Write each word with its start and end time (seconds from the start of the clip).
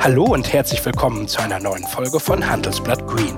Hallo 0.00 0.26
und 0.26 0.52
herzlich 0.52 0.84
willkommen 0.86 1.26
zu 1.26 1.42
einer 1.42 1.58
neuen 1.58 1.84
Folge 1.84 2.20
von 2.20 2.48
Handelsblatt 2.48 3.04
Green. 3.08 3.36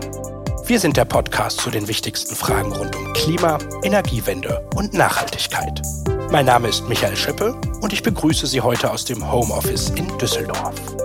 Wir 0.67 0.79
sind 0.79 0.95
der 0.97 1.07
Podcast 1.07 1.59
zu 1.59 1.71
den 1.71 1.89
wichtigsten 1.89 2.35
Fragen 2.35 2.71
rund 2.73 2.95
um 2.97 3.13
Klima, 3.15 3.59
Energiewende 3.83 4.69
und 4.77 4.93
Nachhaltigkeit. 4.93 5.81
Mein 6.31 6.45
Name 6.45 6.69
ist 6.69 6.87
Michael 6.87 7.17
Schippe 7.17 7.59
und 7.81 7.95
ich 7.95 8.03
begrüße 8.03 8.47
Sie 8.47 8.61
heute 8.61 8.91
aus 8.91 9.07
dem 9.07 9.33
Homeoffice 9.33 9.89
in 9.91 10.07
Düsseldorf. 10.19 11.00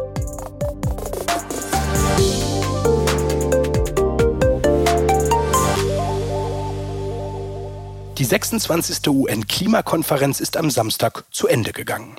Die 8.18 8.24
26. 8.24 9.10
UN-Klimakonferenz 9.10 10.40
ist 10.40 10.56
am 10.56 10.70
Samstag 10.70 11.26
zu 11.32 11.50
Ende 11.50 11.74
gegangen. 11.74 12.16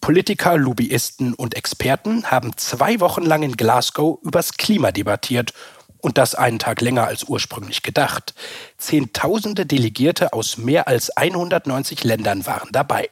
Politiker, 0.00 0.56
Lobbyisten 0.56 1.34
und 1.34 1.56
Experten 1.56 2.30
haben 2.30 2.56
zwei 2.56 3.00
Wochen 3.00 3.22
lang 3.22 3.42
in 3.42 3.56
Glasgow 3.56 4.20
übers 4.22 4.52
Klima 4.52 4.92
debattiert 4.92 5.52
und 5.98 6.18
das 6.18 6.36
einen 6.36 6.60
Tag 6.60 6.80
länger 6.80 7.08
als 7.08 7.24
ursprünglich 7.24 7.82
gedacht. 7.82 8.32
Zehntausende 8.78 9.66
Delegierte 9.66 10.32
aus 10.34 10.56
mehr 10.56 10.86
als 10.86 11.16
190 11.16 12.04
Ländern 12.04 12.46
waren 12.46 12.68
dabei. 12.70 13.10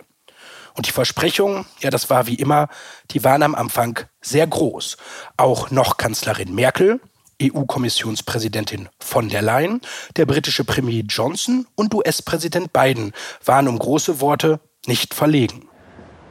Und 0.75 0.87
die 0.87 0.93
Versprechungen, 0.93 1.67
ja, 1.81 1.91
das 1.91 2.09
war 2.09 2.29
wie 2.29 2.37
immer, 2.37 2.69
die 3.11 3.25
waren 3.25 3.43
am 3.43 3.57
Anfang 3.57 3.99
sehr 4.21 4.47
groß. 4.47 4.97
Auch 5.37 5.73
noch 5.73 5.97
Kanzlerin 5.97 6.55
Merkel, 6.55 7.01
EU-Kommissionspräsidentin 7.43 8.89
von 8.99 9.29
der 9.29 9.43
Leyen, 9.43 9.81
der 10.17 10.27
britische 10.27 10.65
Premier 10.65 11.03
Johnson 11.09 11.67
und 11.75 11.95
US-Präsident 11.95 12.73
Biden 12.73 13.13
waren 13.45 13.69
um 13.69 13.79
große 13.79 14.21
Worte 14.21 14.61
nicht 14.87 15.15
verlegen. 15.15 15.69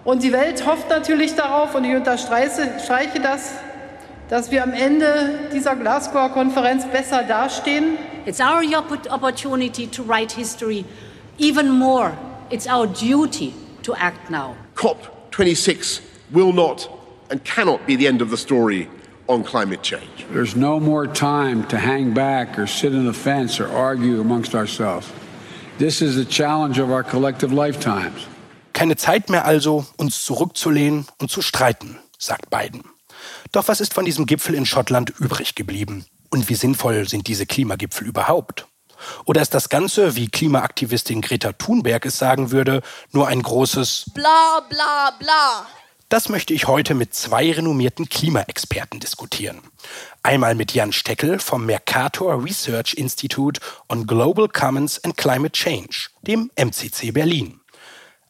Und 0.04 0.24
die 0.24 0.32
Welt 0.32 0.66
hofft 0.66 0.90
natürlich 0.90 1.36
darauf, 1.36 1.76
und 1.76 1.84
ich 1.84 1.96
unterstreiche 1.96 3.20
das, 3.22 3.52
dass 4.30 4.52
wir 4.52 4.64
am 4.64 4.74
Ende 4.74 5.50
dieser 5.54 5.76
Glasgow 5.76 6.32
Konferenz 6.32 6.86
besser 6.86 7.24
dastehen. 7.24 7.98
It's 8.26 8.40
our 8.40 8.62
opportunity 9.10 9.88
to 9.88 10.04
write 10.04 10.36
history 10.36 10.86
even 11.40 11.70
more. 11.70 12.12
It's 12.50 12.68
our 12.68 12.88
duty 12.88 13.54
to 13.84 13.94
act 13.94 14.30
now. 14.30 14.56
COP26 14.76 16.02
will 16.32 16.54
not 16.54 16.90
and 17.30 17.44
cannot 17.44 17.86
be 17.86 17.98
the 17.98 18.08
end 18.08 18.22
of 18.22 18.30
the 18.30 18.38
story 18.38 18.90
on 19.28 19.44
climate 19.44 19.82
change. 19.84 20.26
There's 20.32 20.56
no 20.56 20.80
more 20.80 21.08
time 21.08 21.68
to 21.68 21.78
hang 21.78 22.14
back 22.14 22.58
or 22.58 22.68
sit 22.68 22.94
on 22.94 23.06
the 23.06 23.14
fence 23.14 23.60
or 23.60 23.68
argue 23.68 24.20
amongst 24.22 24.56
ourselves. 24.56 25.08
This 25.78 26.02
is 26.02 26.16
the 26.16 26.26
challenge 26.26 26.80
of 26.80 26.90
our 26.90 27.04
collective 27.04 27.54
lifetimes. 27.54 28.28
Keine 28.74 28.96
Zeit 28.96 29.30
mehr 29.30 29.46
also, 29.46 29.86
uns 29.98 30.24
zurückzulehnen 30.24 31.08
und 31.20 31.32
zu 31.32 31.42
streiten, 31.42 31.98
sagt 32.20 32.50
Biden. 32.50 32.84
Doch 33.52 33.68
was 33.68 33.82
ist 33.82 33.94
von 33.94 34.06
diesem 34.06 34.26
Gipfel 34.26 34.56
in 34.56 34.66
Schottland 34.66 35.12
übrig 35.20 35.56
geblieben? 35.56 36.06
Und 36.30 36.50
wie 36.50 36.56
sinnvoll 36.56 37.08
sind 37.08 37.28
diese 37.28 37.46
Klimagipfel 37.46 38.08
überhaupt? 38.08 38.68
Oder 39.26 39.42
ist 39.42 39.54
das 39.54 39.70
Ganze, 39.70 40.16
wie 40.16 40.28
Klimaaktivistin 40.28 41.22
Greta 41.22 41.54
Thunberg 41.54 42.06
es 42.06 42.18
sagen 42.18 42.52
würde, 42.52 42.82
nur 43.12 43.28
ein 43.28 43.42
großes 43.42 44.12
Bla 44.14 44.62
bla 44.70 45.12
bla? 45.20 45.66
Das 46.10 46.30
möchte 46.30 46.54
ich 46.54 46.68
heute 46.68 46.94
mit 46.94 47.14
zwei 47.14 47.52
renommierten 47.52 48.08
Klimaexperten 48.08 49.02
diskutieren. 49.02 49.60
Einmal 50.24 50.56
mit 50.56 50.74
Jan 50.74 50.94
Steckel 50.94 51.38
vom 51.38 51.66
Mercator 51.66 52.42
Research 52.42 52.94
Institute 52.94 53.60
on 53.90 54.08
Global 54.08 54.48
Commons 54.48 55.04
and 55.04 55.18
Climate 55.18 55.52
Change, 55.52 56.08
dem 56.22 56.50
MCC 56.56 57.12
Berlin. 57.12 57.60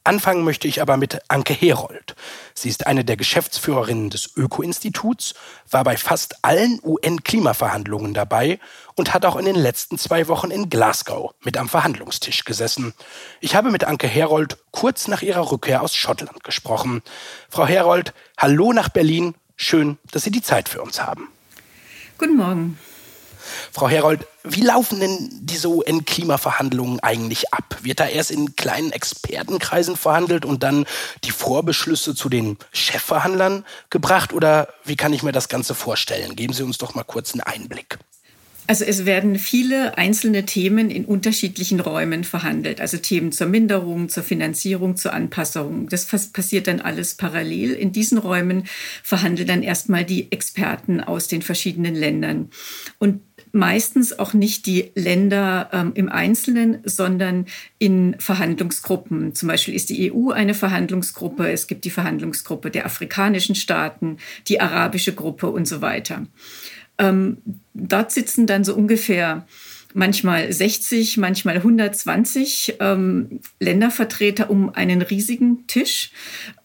Anfangen 0.04 0.44
möchte 0.44 0.68
ich 0.68 0.82
aber 0.82 0.98
mit 0.98 1.20
Anke 1.28 1.54
Herold. 1.54 2.16
Sie 2.56 2.70
ist 2.70 2.88
eine 2.88 3.06
der 3.06 3.16
Geschäftsführerinnen 3.16 4.10
des 4.10 4.36
Öko-Instituts, 4.36 5.36
war 5.70 5.84
bei 5.84 5.98
fast 5.98 6.44
allen 6.44 6.80
UN-Klimaverhandlungen 6.82 8.16
dabei 8.16 8.60
und 8.98 9.14
hat 9.14 9.26
auch 9.26 9.38
in 9.38 9.46
den 9.46 9.56
letzten 9.56 9.98
zwei 9.98 10.28
Wochen 10.28 10.52
in 10.52 10.70
Glasgow 10.70 11.34
mit 11.44 11.56
am 11.56 11.70
Verhandlungstisch 11.70 12.44
gesessen. 12.44 12.94
Ich 13.40 13.56
habe 13.56 13.72
mit 13.72 13.86
Anke 13.86 14.08
Herold 14.08 14.58
kurz 14.72 15.08
nach 15.08 15.22
ihrer 15.22 15.52
Rückkehr 15.52 15.82
aus 15.82 15.96
Schottland 15.96 16.44
gesprochen. 16.44 17.04
Frau 17.48 17.66
Herold, 17.66 18.14
hallo 18.38 18.74
nach 18.74 18.90
Berlin. 18.90 19.36
Schön, 19.56 19.98
dass 20.12 20.24
Sie 20.24 20.32
die 20.32 20.42
Zeit 20.42 20.68
für 20.68 20.82
uns 20.82 21.02
haben. 21.02 21.30
Guten 22.18 22.36
Morgen. 22.36 22.80
Frau 23.72 23.88
Herold, 23.88 24.26
wie 24.44 24.62
laufen 24.62 25.00
denn 25.00 25.30
diese 25.42 25.70
UN-Klimaverhandlungen 25.70 27.00
eigentlich 27.00 27.54
ab? 27.54 27.78
Wird 27.82 28.00
da 28.00 28.08
erst 28.08 28.32
in 28.32 28.56
kleinen 28.56 28.92
Expertenkreisen 28.92 29.96
verhandelt 29.96 30.44
und 30.44 30.64
dann 30.64 30.86
die 31.24 31.32
Vorbeschlüsse 31.32 32.16
zu 32.16 32.30
den 32.30 32.58
Chefverhandlern 32.74 33.64
gebracht? 33.90 34.34
Oder 34.34 34.68
wie 34.84 34.96
kann 34.96 35.14
ich 35.14 35.24
mir 35.24 35.32
das 35.32 35.50
Ganze 35.50 35.76
vorstellen? 35.76 36.36
Geben 36.36 36.54
Sie 36.54 36.64
uns 36.64 36.78
doch 36.78 36.96
mal 36.96 37.04
kurz 37.04 37.34
einen 37.34 37.42
Einblick. 37.42 38.00
Also 38.68 38.84
es 38.84 39.06
werden 39.06 39.40
viele 39.40 39.98
einzelne 39.98 40.46
Themen 40.46 40.92
in 40.92 41.06
unterschiedlichen 41.06 41.80
Räumen 41.80 42.26
verhandelt. 42.26 42.82
Also 42.82 42.98
Themen 42.98 43.32
zur 43.32 43.48
Minderung, 43.48 44.10
zur 44.10 44.24
Finanzierung, 44.24 44.98
zur 44.98 45.14
Anpassung. 45.14 45.88
Das 45.88 46.06
passiert 46.06 46.68
dann 46.68 46.82
alles 46.82 47.16
parallel. 47.16 47.72
In 47.72 47.94
diesen 47.94 48.18
Räumen 48.18 48.66
verhandeln 49.04 49.48
dann 49.48 49.64
erstmal 49.64 50.04
die 50.04 50.32
Experten 50.34 51.00
aus 51.00 51.30
den 51.30 51.42
verschiedenen 51.42 51.96
Ländern. 51.96 52.50
Und 53.00 53.22
meistens 53.54 54.18
auch 54.18 54.34
nicht 54.34 54.66
die 54.66 54.92
Länder 54.96 55.70
ähm, 55.72 55.92
im 55.96 56.10
Einzelnen, 56.10 56.80
sondern 56.84 57.46
in 57.80 58.16
Verhandlungsgruppen. 58.20 59.34
Zum 59.34 59.48
Beispiel 59.48 59.74
ist 59.74 59.90
die 59.90 60.12
EU 60.12 60.32
eine 60.32 60.54
Verhandlungsgruppe, 60.54 61.50
es 61.50 61.68
gibt 61.68 61.86
die 61.86 61.90
Verhandlungsgruppe 61.90 62.72
der 62.72 62.86
afrikanischen 62.86 63.56
Staaten, 63.56 64.18
die 64.48 64.60
arabische 64.60 65.14
Gruppe 65.14 65.50
und 65.50 65.68
so 65.68 65.82
weiter. 65.82 66.26
Ähm, 67.00 67.38
dort 67.74 68.12
sitzen 68.12 68.48
dann 68.48 68.64
so 68.64 68.74
ungefähr 68.74 69.46
manchmal 69.98 70.54
60, 70.54 71.18
manchmal 71.18 71.56
120 71.58 72.76
ähm, 72.80 73.40
Ländervertreter 73.60 74.50
um 74.50 74.74
einen 74.74 75.02
riesigen 75.02 75.66
Tisch. 75.66 76.12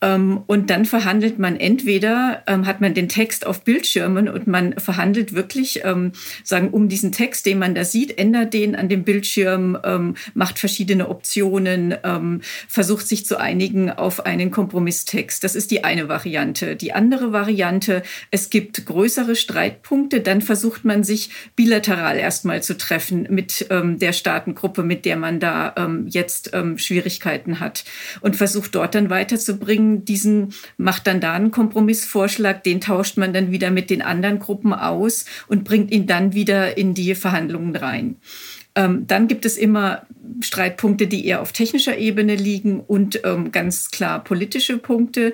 Ähm, 0.03 0.43
und 0.47 0.69
dann 0.69 0.85
verhandelt 0.85 1.39
man 1.39 1.57
entweder, 1.57 2.43
ähm, 2.47 2.67
hat 2.67 2.83
man 2.83 2.93
den 2.93 3.09
Text 3.09 3.47
auf 3.47 3.65
Bildschirmen 3.65 4.29
und 4.29 4.47
man 4.47 4.79
verhandelt 4.79 5.33
wirklich, 5.33 5.81
ähm, 5.85 6.13
sagen, 6.45 6.69
um 6.69 6.91
diesen 6.91 7.11
Text, 7.11 7.47
den 7.47 7.59
man 7.59 7.75
da 7.75 7.85
sieht, 7.85 8.19
ändert 8.19 8.53
den 8.53 8.77
an 8.77 8.91
dem 8.91 9.03
Bildschirm, 9.03 9.79
ähm, 9.83 10.15
macht 10.35 10.59
verschiedene 10.59 11.09
Optionen, 11.09 11.95
ähm, 12.05 12.43
versucht 12.69 13.09
sich 13.09 13.25
zu 13.25 13.41
einigen 13.41 13.91
auf 13.91 14.27
einen 14.27 14.51
Kompromisstext. 14.51 15.43
Das 15.43 15.55
ist 15.55 15.71
die 15.71 15.85
eine 15.85 16.09
Variante. 16.09 16.77
Die 16.77 16.93
andere 16.93 17.33
Variante, 17.33 18.03
es 18.31 18.51
gibt 18.51 18.85
größere 18.85 19.37
Streitpunkte, 19.37 20.21
dann 20.21 20.43
versucht 20.43 20.85
man 20.85 21.03
sich 21.03 21.31
bilateral 21.57 22.19
erstmal 22.19 22.63
zu 22.63 22.77
treffen 22.77 23.22
mit 23.31 23.67
ähm, 23.71 23.99
der 23.99 24.13
Staatengruppe, 24.13 24.83
mit 24.83 25.05
der 25.05 25.17
man 25.17 25.41
da 25.41 25.75
ähm, 25.77 26.07
jetzt 26.09 26.51
ähm, 26.53 26.79
Schwierigkeiten 26.79 27.61
hat 27.61 27.85
und 28.21 28.37
versucht 28.37 28.75
dort 28.75 28.95
dann 28.95 29.11
weiterzubringen. 29.11 30.05
Diesen 30.05 30.55
macht 30.77 31.07
dann 31.07 31.21
da 31.21 31.33
einen 31.33 31.51
Kompromissvorschlag, 31.51 32.63
den 32.65 32.81
tauscht 32.81 33.17
man 33.17 33.33
dann 33.33 33.51
wieder 33.51 33.71
mit 33.71 33.91
den 33.91 34.03
anderen 34.03 34.39
Gruppen 34.39 34.73
aus 34.73 35.25
und 35.49 35.65
bringt 35.65 35.91
ihn 35.91 36.07
dann 36.07 36.35
wieder 36.35 36.77
in 36.77 36.95
die 36.95 37.15
Verhandlungen 37.15 37.77
rein. 37.77 38.17
Ähm, 38.75 39.07
dann 39.07 39.29
gibt 39.29 39.45
es 39.45 39.57
immer 39.57 40.07
Streitpunkte, 40.41 41.07
die 41.07 41.27
eher 41.27 41.43
auf 41.43 41.53
technischer 41.53 41.99
Ebene 41.99 42.35
liegen 42.35 42.81
und 42.81 43.21
ähm, 43.25 43.53
ganz 43.53 43.91
klar 43.91 44.25
politische 44.25 44.79
Punkte. 44.79 45.33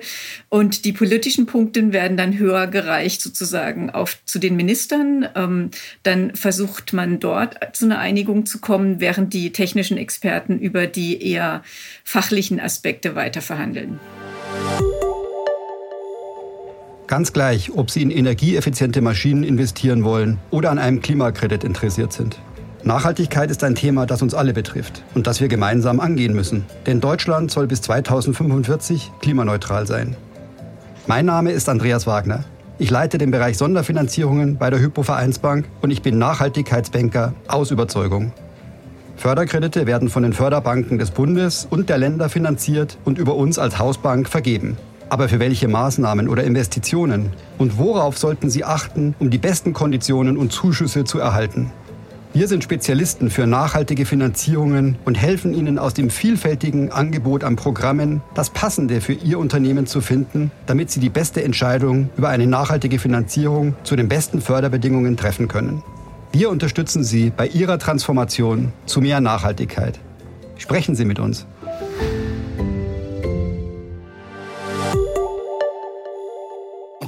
Und 0.49 0.85
die 0.85 0.91
politischen 0.91 1.45
Punkte 1.45 1.93
werden 1.93 2.17
dann 2.17 2.37
höher 2.37 2.67
gereicht 2.67 3.21
sozusagen 3.21 3.89
auf, 3.89 4.17
zu 4.25 4.39
den 4.39 4.55
Ministern. 4.55 5.27
Ähm, 5.35 5.71
dann 6.03 6.35
versucht 6.35 6.93
man 6.93 7.19
dort 7.19 7.57
zu 7.73 7.85
einer 7.85 7.99
Einigung 7.99 8.45
zu 8.45 8.59
kommen, 8.59 8.99
während 8.99 9.33
die 9.33 9.51
technischen 9.51 9.97
Experten 9.97 10.59
über 10.59 10.87
die 10.87 11.21
eher 11.21 11.63
fachlichen 12.03 12.59
Aspekte 12.59 13.15
weiter 13.15 13.41
verhandeln. 13.41 13.99
Ganz 17.07 17.33
gleich, 17.33 17.71
ob 17.71 17.89
Sie 17.89 18.03
in 18.03 18.11
energieeffiziente 18.11 19.01
Maschinen 19.01 19.43
investieren 19.43 20.03
wollen 20.03 20.37
oder 20.51 20.69
an 20.69 20.77
einem 20.77 21.01
Klimakredit 21.01 21.63
interessiert 21.63 22.13
sind. 22.13 22.39
Nachhaltigkeit 22.83 23.51
ist 23.51 23.63
ein 23.63 23.75
Thema, 23.75 24.05
das 24.05 24.21
uns 24.21 24.33
alle 24.33 24.53
betrifft 24.53 25.03
und 25.13 25.27
das 25.27 25.41
wir 25.41 25.49
gemeinsam 25.49 25.99
angehen 25.99 26.33
müssen. 26.33 26.65
Denn 26.85 27.01
Deutschland 27.01 27.51
soll 27.51 27.67
bis 27.67 27.81
2045 27.81 29.11
klimaneutral 29.19 29.85
sein. 29.85 30.15
Mein 31.05 31.25
Name 31.25 31.51
ist 31.51 31.67
Andreas 31.67 32.07
Wagner. 32.07 32.45
Ich 32.77 32.89
leite 32.89 33.17
den 33.17 33.31
Bereich 33.31 33.57
Sonderfinanzierungen 33.57 34.57
bei 34.57 34.69
der 34.69 34.79
Hypo 34.79 35.03
Vereinsbank 35.03 35.65
und 35.81 35.91
ich 35.91 36.01
bin 36.01 36.17
Nachhaltigkeitsbanker 36.17 37.33
aus 37.49 37.71
Überzeugung. 37.71 38.31
Förderkredite 39.17 39.85
werden 39.85 40.07
von 40.07 40.23
den 40.23 40.31
Förderbanken 40.31 40.97
des 40.97 41.11
Bundes 41.11 41.67
und 41.69 41.89
der 41.89 41.97
Länder 41.97 42.29
finanziert 42.29 42.97
und 43.03 43.17
über 43.17 43.35
uns 43.35 43.59
als 43.59 43.77
Hausbank 43.77 44.29
vergeben. 44.29 44.77
Aber 45.09 45.27
für 45.27 45.39
welche 45.39 45.67
Maßnahmen 45.67 46.29
oder 46.29 46.45
Investitionen? 46.45 47.33
Und 47.57 47.77
worauf 47.77 48.17
sollten 48.17 48.49
Sie 48.49 48.63
achten, 48.63 49.15
um 49.19 49.29
die 49.29 49.39
besten 49.39 49.73
Konditionen 49.73 50.37
und 50.37 50.53
Zuschüsse 50.53 51.03
zu 51.03 51.19
erhalten? 51.19 51.73
Wir 52.31 52.47
sind 52.47 52.63
Spezialisten 52.63 53.31
für 53.31 53.47
nachhaltige 53.47 54.05
Finanzierungen 54.05 54.99
und 55.03 55.15
helfen 55.15 55.51
Ihnen 55.51 55.79
aus 55.79 55.95
dem 55.95 56.11
vielfältigen 56.11 56.91
Angebot 56.91 57.43
an 57.43 57.55
Programmen 57.55 58.21
das 58.35 58.51
Passende 58.51 59.01
für 59.01 59.13
Ihr 59.13 59.39
Unternehmen 59.39 59.87
zu 59.87 59.99
finden, 59.99 60.51
damit 60.67 60.91
Sie 60.91 60.99
die 60.99 61.09
beste 61.09 61.43
Entscheidung 61.43 62.11
über 62.17 62.29
eine 62.29 62.45
nachhaltige 62.45 62.99
Finanzierung 62.99 63.73
zu 63.81 63.95
den 63.95 64.07
besten 64.07 64.41
Förderbedingungen 64.41 65.17
treffen 65.17 65.47
können. 65.47 65.81
Wir 66.31 66.51
unterstützen 66.51 67.03
Sie 67.03 67.31
bei 67.35 67.47
Ihrer 67.47 67.79
Transformation 67.79 68.73
zu 68.85 69.01
mehr 69.01 69.21
Nachhaltigkeit. 69.21 69.99
Sprechen 70.55 70.93
Sie 70.93 71.05
mit 71.05 71.17
uns. 71.17 71.47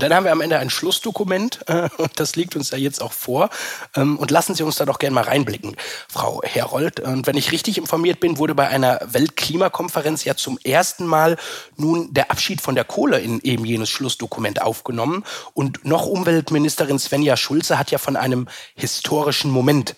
Dann 0.01 0.13
haben 0.13 0.23
wir 0.23 0.31
am 0.31 0.41
Ende 0.41 0.59
ein 0.59 0.69
Schlussdokument, 0.69 1.59
äh, 1.67 1.89
das 2.15 2.35
liegt 2.35 2.55
uns 2.55 2.71
ja 2.71 2.77
jetzt 2.77 3.01
auch 3.01 3.13
vor. 3.13 3.49
Ähm, 3.95 4.17
und 4.17 4.31
lassen 4.31 4.55
Sie 4.55 4.63
uns 4.63 4.75
da 4.75 4.85
doch 4.85 4.99
gerne 4.99 5.13
mal 5.13 5.23
reinblicken, 5.23 5.75
Frau 6.09 6.41
Herold. 6.43 6.99
Und 6.99 7.27
wenn 7.27 7.37
ich 7.37 7.51
richtig 7.51 7.77
informiert 7.77 8.19
bin, 8.19 8.37
wurde 8.37 8.55
bei 8.55 8.67
einer 8.67 8.99
Weltklimakonferenz 9.05 10.23
ja 10.23 10.35
zum 10.35 10.57
ersten 10.63 11.05
Mal 11.05 11.37
nun 11.77 12.13
der 12.13 12.31
Abschied 12.31 12.61
von 12.61 12.75
der 12.75 12.83
Kohle 12.83 13.19
in 13.19 13.39
eben 13.41 13.65
jenes 13.65 13.89
Schlussdokument 13.89 14.61
aufgenommen. 14.61 15.23
Und 15.53 15.85
noch 15.85 16.05
Umweltministerin 16.05 16.99
Svenja 16.99 17.37
Schulze 17.37 17.77
hat 17.77 17.91
ja 17.91 17.97
von 17.97 18.15
einem 18.15 18.47
historischen 18.75 19.51
Moment 19.51 19.95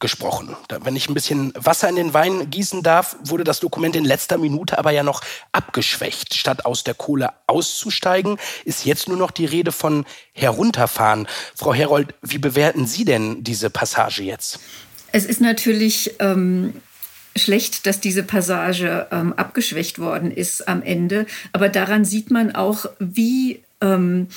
gesprochen. 0.00 0.56
wenn 0.82 0.96
ich 0.96 1.08
ein 1.08 1.14
bisschen 1.14 1.52
Wasser 1.56 1.88
in 1.88 1.96
den 1.96 2.14
Wein 2.14 2.50
gießen 2.50 2.82
darf, 2.82 3.16
wurde 3.24 3.44
das 3.44 3.60
Dokument 3.60 3.96
in 3.96 4.04
letzter 4.04 4.38
Minute 4.38 4.78
aber 4.78 4.92
ja 4.92 5.02
noch 5.02 5.22
abgeschwächt. 5.52 6.34
Statt 6.34 6.64
aus 6.64 6.84
der 6.84 6.94
Kohle 6.94 7.30
auszusteigen, 7.46 8.38
ist 8.64 8.84
jetzt 8.84 9.08
nur 9.08 9.16
noch 9.16 9.30
die 9.30 9.46
Rede 9.46 9.72
von 9.72 10.04
herunterfahren. 10.32 11.26
Frau 11.54 11.74
Herold, 11.74 12.14
wie 12.22 12.38
bewerten 12.38 12.86
Sie 12.86 13.04
denn 13.04 13.42
diese 13.42 13.70
Passage 13.70 14.22
jetzt? 14.22 14.60
Es 15.10 15.24
ist 15.24 15.40
natürlich 15.40 16.14
ähm, 16.20 16.74
schlecht, 17.36 17.86
dass 17.86 18.00
diese 18.00 18.22
Passage 18.22 19.06
ähm, 19.10 19.32
abgeschwächt 19.32 19.98
worden 19.98 20.30
ist 20.30 20.68
am 20.68 20.82
Ende. 20.82 21.26
Aber 21.52 21.68
daran 21.68 22.04
sieht 22.04 22.30
man 22.30 22.54
auch, 22.54 22.86
wie 22.98 23.62
ähm, 23.80 24.28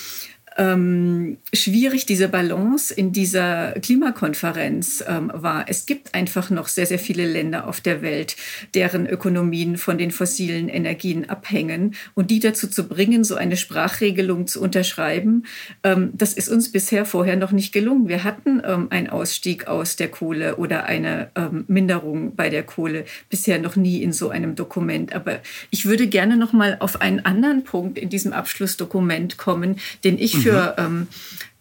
ähm, 0.57 1.37
schwierig 1.53 2.05
diese 2.05 2.27
Balance 2.27 2.93
in 2.93 3.13
dieser 3.13 3.71
Klimakonferenz 3.73 5.03
ähm, 5.07 5.31
war. 5.33 5.65
Es 5.67 5.85
gibt 5.85 6.13
einfach 6.13 6.49
noch 6.49 6.67
sehr, 6.67 6.85
sehr 6.85 6.99
viele 6.99 7.25
Länder 7.25 7.67
auf 7.67 7.79
der 7.79 8.01
Welt, 8.01 8.35
deren 8.73 9.07
Ökonomien 9.07 9.77
von 9.77 9.97
den 9.97 10.11
fossilen 10.11 10.67
Energien 10.67 11.29
abhängen. 11.29 11.95
Und 12.15 12.31
die 12.31 12.39
dazu 12.39 12.67
zu 12.67 12.87
bringen, 12.87 13.23
so 13.23 13.35
eine 13.35 13.55
Sprachregelung 13.55 14.47
zu 14.47 14.61
unterschreiben, 14.61 15.45
ähm, 15.83 16.11
das 16.13 16.33
ist 16.33 16.49
uns 16.49 16.71
bisher 16.71 17.05
vorher 17.05 17.37
noch 17.37 17.51
nicht 17.51 17.71
gelungen. 17.71 18.09
Wir 18.09 18.23
hatten 18.23 18.61
ähm, 18.65 18.87
einen 18.89 19.07
Ausstieg 19.07 19.67
aus 19.67 19.95
der 19.95 20.09
Kohle 20.09 20.57
oder 20.57 20.83
eine 20.85 21.29
ähm, 21.35 21.63
Minderung 21.67 22.35
bei 22.35 22.49
der 22.49 22.63
Kohle 22.63 23.05
bisher 23.29 23.59
noch 23.59 23.77
nie 23.77 24.03
in 24.03 24.11
so 24.11 24.29
einem 24.29 24.55
Dokument. 24.55 25.13
Aber 25.13 25.39
ich 25.69 25.85
würde 25.85 26.07
gerne 26.07 26.35
noch 26.35 26.51
mal 26.51 26.75
auf 26.79 26.99
einen 26.99 27.21
anderen 27.21 27.63
Punkt 27.63 27.97
in 27.97 28.09
diesem 28.09 28.33
Abschlussdokument 28.33 29.37
kommen, 29.37 29.77
den 30.03 30.17
ich 30.17 30.40
für 30.41 30.75
mhm. 30.77 30.85
ähm, 30.85 31.07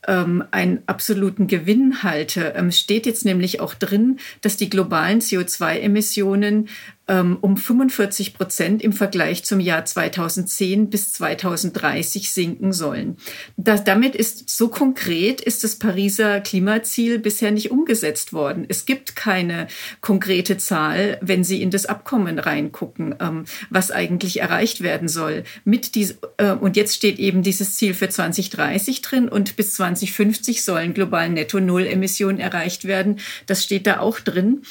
ähm, 0.07 0.45
einen 0.51 0.83
absoluten 0.87 1.47
Gewinn 1.47 2.03
halte. 2.03 2.55
Ähm, 2.57 2.73
steht 2.73 3.07
jetzt 3.07 3.25
nämlich 3.25 3.61
auch 3.61 3.75
drin, 3.75 4.19
dass 4.41 4.57
die 4.57 4.71
globalen 4.71 5.21
CO2-Emissionen 5.21 6.69
ähm, 7.11 7.39
um 7.41 7.57
45 7.57 8.35
Prozent 8.35 8.83
im 8.83 8.93
Vergleich 8.93 9.45
zum 9.45 9.59
Jahr 9.59 9.85
2010 9.85 10.91
bis 10.91 11.13
2030 11.13 12.31
sinken 12.31 12.73
sollen. 12.73 13.17
Das, 13.57 13.83
damit 13.83 14.15
ist 14.15 14.49
so 14.49 14.69
konkret 14.69 15.41
ist 15.41 15.65
das 15.65 15.77
Pariser 15.77 16.41
Klimaziel 16.41 17.19
bisher 17.19 17.51
nicht 17.51 17.73
umgesetzt 17.73 18.33
worden. 18.33 18.65
Es 18.69 18.87
gibt 18.87 19.17
keine 19.17 19.67
konkrete 20.01 20.57
Zahl, 20.57 21.19
wenn 21.21 21.43
Sie 21.43 21.61
in 21.61 21.71
das 21.71 21.87
Abkommen 21.87 22.39
reingucken, 22.39 23.17
ähm, 23.21 23.45
was 23.71 23.91
eigentlich 23.91 24.41
erreicht 24.41 24.81
werden 24.81 25.09
soll. 25.09 25.43
Mit 25.65 25.97
dies, 25.97 26.19
äh, 26.37 26.53
und 26.53 26.77
jetzt 26.77 26.95
steht 26.95 27.19
eben 27.19 27.43
dieses 27.43 27.75
Ziel 27.75 27.93
für 27.93 28.09
2030 28.09 29.03
drin 29.03 29.29
und 29.29 29.57
bis 29.57 29.75
2050 29.75 30.63
sollen 30.63 30.95
global 30.95 31.29
Netto 31.29 31.59
Null 31.59 31.87
Emissionen 31.87 32.39
erreicht 32.39 32.85
werden. 32.85 33.19
Das 33.47 33.65
steht 33.65 33.89
da 33.89 33.99
auch 33.99 34.21
drin. 34.21 34.63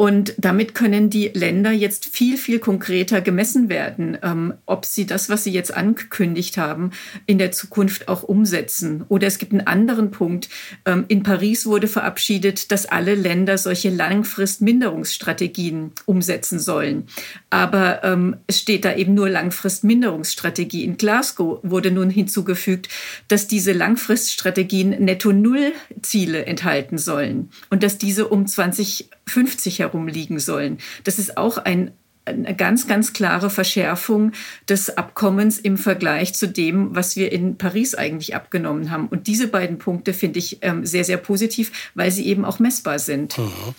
Und 0.00 0.34
damit 0.38 0.76
können 0.76 1.10
die 1.10 1.32
Länder 1.34 1.72
jetzt 1.72 2.04
viel, 2.04 2.36
viel 2.36 2.60
konkreter 2.60 3.20
gemessen 3.20 3.68
werden, 3.68 4.16
ähm, 4.22 4.54
ob 4.64 4.84
sie 4.84 5.06
das, 5.06 5.28
was 5.28 5.42
sie 5.42 5.50
jetzt 5.50 5.74
angekündigt 5.74 6.56
haben, 6.56 6.92
in 7.26 7.38
der 7.38 7.50
Zukunft 7.50 8.06
auch 8.06 8.22
umsetzen. 8.22 9.04
Oder 9.08 9.26
es 9.26 9.38
gibt 9.38 9.50
einen 9.50 9.66
anderen 9.66 10.12
Punkt. 10.12 10.50
Ähm, 10.84 11.04
in 11.08 11.24
Paris 11.24 11.66
wurde 11.66 11.88
verabschiedet, 11.88 12.70
dass 12.70 12.86
alle 12.86 13.16
Länder 13.16 13.58
solche 13.58 13.90
Langfristminderungsstrategien 13.90 15.90
umsetzen 16.06 16.60
sollen. 16.60 17.08
Aber 17.50 18.04
ähm, 18.04 18.36
es 18.46 18.60
steht 18.60 18.84
da 18.84 18.94
eben 18.94 19.14
nur 19.14 19.28
Langfristminderungsstrategie. 19.28 20.84
In 20.84 20.96
Glasgow 20.96 21.58
wurde 21.64 21.90
nun 21.90 22.10
hinzugefügt, 22.10 22.88
dass 23.26 23.48
diese 23.48 23.72
Langfriststrategien 23.72 24.90
Netto-Null-Ziele 24.90 26.46
enthalten 26.46 26.98
sollen 26.98 27.50
und 27.68 27.82
dass 27.82 27.98
diese 27.98 28.28
um 28.28 28.46
20 28.46 29.10
50 29.28 29.78
herumliegen 29.78 30.38
sollen. 30.38 30.78
Das 31.04 31.18
ist 31.18 31.36
auch 31.36 31.58
ein, 31.58 31.92
eine 32.24 32.54
ganz, 32.54 32.86
ganz 32.86 33.12
klare 33.12 33.50
Verschärfung 33.50 34.32
des 34.68 34.96
Abkommens 34.96 35.58
im 35.58 35.76
Vergleich 35.76 36.34
zu 36.34 36.46
dem, 36.46 36.94
was 36.94 37.16
wir 37.16 37.32
in 37.32 37.56
Paris 37.56 37.94
eigentlich 37.94 38.34
abgenommen 38.34 38.90
haben. 38.90 39.08
Und 39.08 39.26
diese 39.26 39.48
beiden 39.48 39.78
Punkte 39.78 40.12
finde 40.12 40.38
ich 40.38 40.58
ähm, 40.62 40.84
sehr, 40.84 41.04
sehr 41.04 41.16
positiv, 41.16 41.90
weil 41.94 42.10
sie 42.10 42.26
eben 42.26 42.44
auch 42.44 42.58
messbar 42.58 42.98
sind. 42.98 43.38
Mhm 43.38 43.74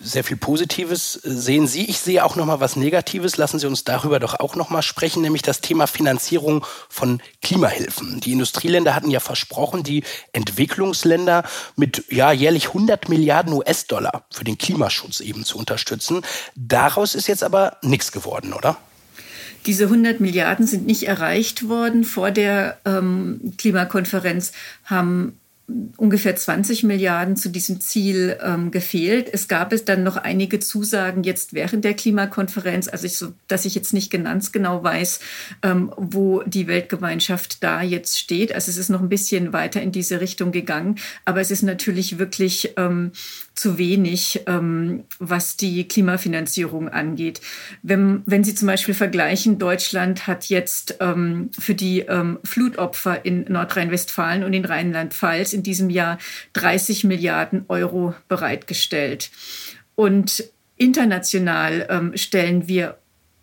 sehr 0.00 0.24
viel 0.24 0.36
Positives 0.36 1.16
äh, 1.16 1.30
sehen 1.30 1.66
Sie. 1.66 1.84
Ich 1.84 1.98
sehe 1.98 2.24
auch 2.24 2.36
noch 2.36 2.46
mal 2.46 2.60
was 2.60 2.76
Negatives. 2.76 3.36
Lassen 3.36 3.58
Sie 3.58 3.66
uns 3.66 3.84
darüber 3.84 4.20
doch 4.20 4.40
auch 4.40 4.56
noch 4.56 4.70
mal 4.70 4.82
sprechen, 4.82 5.22
nämlich 5.22 5.42
das 5.42 5.60
Thema 5.60 5.86
Finanzierung 5.86 6.64
von 6.88 7.20
Klimahilfen. 7.42 8.20
Die 8.20 8.32
Industrieländer 8.32 8.94
hatten 8.94 9.10
ja 9.10 9.20
versprochen, 9.20 9.82
die 9.82 10.04
Entwicklungsländer 10.32 11.44
mit 11.76 12.04
ja 12.10 12.32
jährlich 12.32 12.68
100 12.68 13.08
Milliarden 13.08 13.52
US-Dollar 13.52 14.24
für 14.30 14.44
den 14.44 14.58
Klimaschutz 14.58 15.20
eben 15.20 15.44
zu 15.44 15.58
unterstützen. 15.58 16.22
Daraus 16.54 17.14
ist 17.14 17.26
jetzt 17.26 17.42
aber 17.42 17.78
nichts 17.82 18.12
geworden, 18.12 18.52
oder? 18.52 18.76
Diese 19.66 19.84
100 19.84 20.20
Milliarden 20.20 20.66
sind 20.66 20.86
nicht 20.86 21.04
erreicht 21.04 21.68
worden. 21.68 22.04
Vor 22.04 22.30
der 22.30 22.78
ähm, 22.84 23.54
Klimakonferenz 23.56 24.52
haben 24.84 25.38
ungefähr 25.96 26.36
20 26.36 26.82
Milliarden 26.82 27.36
zu 27.36 27.48
diesem 27.48 27.80
Ziel 27.80 28.36
ähm, 28.42 28.70
gefehlt. 28.70 29.30
Es 29.32 29.48
gab 29.48 29.72
es 29.72 29.84
dann 29.84 30.02
noch 30.02 30.18
einige 30.18 30.60
Zusagen 30.60 31.22
jetzt 31.22 31.54
während 31.54 31.84
der 31.84 31.94
Klimakonferenz, 31.94 32.88
also 32.88 33.06
ich, 33.06 33.16
so, 33.16 33.32
dass 33.48 33.64
ich 33.64 33.74
jetzt 33.74 33.94
nicht 33.94 34.10
ganz 34.10 34.52
genau 34.52 34.82
weiß, 34.84 35.20
ähm, 35.62 35.90
wo 35.96 36.42
die 36.42 36.66
Weltgemeinschaft 36.66 37.62
da 37.62 37.80
jetzt 37.80 38.18
steht. 38.18 38.54
Also 38.54 38.70
es 38.70 38.76
ist 38.76 38.90
noch 38.90 39.00
ein 39.00 39.08
bisschen 39.08 39.54
weiter 39.54 39.80
in 39.80 39.90
diese 39.90 40.20
Richtung 40.20 40.52
gegangen, 40.52 40.96
aber 41.24 41.40
es 41.40 41.50
ist 41.50 41.62
natürlich 41.62 42.18
wirklich 42.18 42.74
ähm, 42.76 43.12
zu 43.54 43.78
wenig, 43.78 44.42
ähm, 44.46 45.04
was 45.18 45.56
die 45.56 45.86
Klimafinanzierung 45.86 46.88
angeht. 46.88 47.40
Wenn, 47.82 48.22
wenn 48.26 48.42
Sie 48.42 48.54
zum 48.54 48.66
Beispiel 48.66 48.94
vergleichen, 48.94 49.58
Deutschland 49.58 50.26
hat 50.26 50.46
jetzt 50.46 50.96
ähm, 51.00 51.50
für 51.56 51.74
die 51.74 52.00
ähm, 52.00 52.40
Flutopfer 52.42 53.24
in 53.24 53.44
Nordrhein-Westfalen 53.44 54.42
und 54.42 54.52
in 54.52 54.64
Rheinland-Pfalz 54.64 55.52
in 55.52 55.62
diesem 55.62 55.88
Jahr 55.88 56.18
30 56.54 57.04
Milliarden 57.04 57.64
Euro 57.68 58.14
bereitgestellt. 58.28 59.30
Und 59.94 60.44
international 60.76 61.86
ähm, 61.88 62.16
stellen 62.16 62.66
wir 62.66 62.98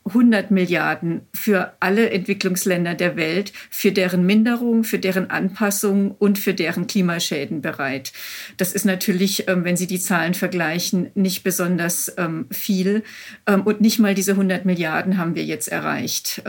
100 0.05 0.49
Milliarden 0.49 1.21
für 1.33 1.73
alle 1.79 2.09
Entwicklungsländer 2.09 2.95
der 2.95 3.15
Welt, 3.15 3.53
für 3.69 3.91
deren 3.91 4.25
Minderung, 4.25 4.83
für 4.83 4.97
deren 4.97 5.29
Anpassung 5.29 6.11
und 6.11 6.39
für 6.39 6.55
deren 6.55 6.87
Klimaschäden 6.87 7.61
bereit. 7.61 8.11
Das 8.57 8.73
ist 8.73 8.85
natürlich, 8.85 9.47
ähm, 9.47 9.63
wenn 9.63 9.77
Sie 9.77 9.85
die 9.87 9.99
Zahlen 9.99 10.33
vergleichen, 10.33 11.11
nicht 11.13 11.43
besonders 11.43 12.11
ähm, 12.17 12.47
viel. 12.49 13.03
Ähm, 13.45 13.61
und 13.61 13.81
nicht 13.81 13.99
mal 13.99 14.15
diese 14.15 14.31
100 14.31 14.65
Milliarden 14.65 15.17
haben 15.17 15.35
wir 15.35 15.45
jetzt 15.45 15.67
erreicht. 15.67 16.41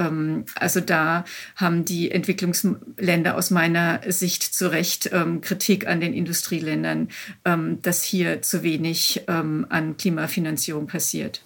Also 0.54 0.80
da 0.80 1.24
haben 1.56 1.84
die 1.84 2.10
Entwicklungsländer 2.10 3.36
aus 3.36 3.50
meiner 3.50 4.00
Sicht 4.08 4.42
zu 4.42 4.70
Recht 4.70 5.10
Kritik 5.42 5.86
an 5.86 6.00
den 6.00 6.14
Industrieländern, 6.14 7.08
dass 7.82 8.02
hier 8.02 8.42
zu 8.42 8.62
wenig 8.62 9.22
an 9.28 9.96
Klimafinanzierung 9.96 10.86
passiert. 10.86 11.42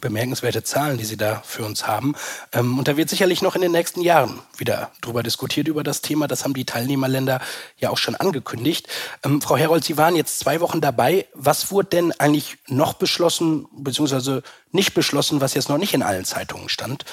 Bemerkenswerte 0.00 0.62
Zahlen, 0.62 0.96
die 0.96 1.04
Sie 1.04 1.18
da 1.18 1.42
für 1.44 1.64
uns 1.64 1.86
haben. 1.86 2.14
Ähm, 2.52 2.78
und 2.78 2.88
da 2.88 2.96
wird 2.96 3.10
sicherlich 3.10 3.42
noch 3.42 3.54
in 3.54 3.60
den 3.60 3.72
nächsten 3.72 4.00
Jahren 4.00 4.40
wieder 4.56 4.90
drüber 5.02 5.22
diskutiert 5.22 5.68
über 5.68 5.82
das 5.82 6.00
Thema. 6.00 6.26
Das 6.28 6.44
haben 6.44 6.54
die 6.54 6.64
Teilnehmerländer 6.64 7.40
ja 7.76 7.90
auch 7.90 7.98
schon 7.98 8.14
angekündigt. 8.14 8.88
Ähm, 9.22 9.42
Frau 9.42 9.58
Herold, 9.58 9.84
Sie 9.84 9.98
waren 9.98 10.16
jetzt 10.16 10.38
zwei 10.38 10.60
Wochen 10.60 10.80
dabei. 10.80 11.26
Was 11.34 11.70
wurde 11.70 11.90
denn 11.90 12.12
eigentlich 12.12 12.56
noch 12.68 12.94
beschlossen, 12.94 13.66
beziehungsweise 13.72 14.42
nicht 14.72 14.94
beschlossen, 14.94 15.42
was 15.42 15.52
jetzt 15.52 15.68
noch 15.68 15.78
nicht 15.78 15.92
in 15.92 16.02
allen 16.02 16.24
Zeitungen 16.24 16.70
stand? 16.70 17.04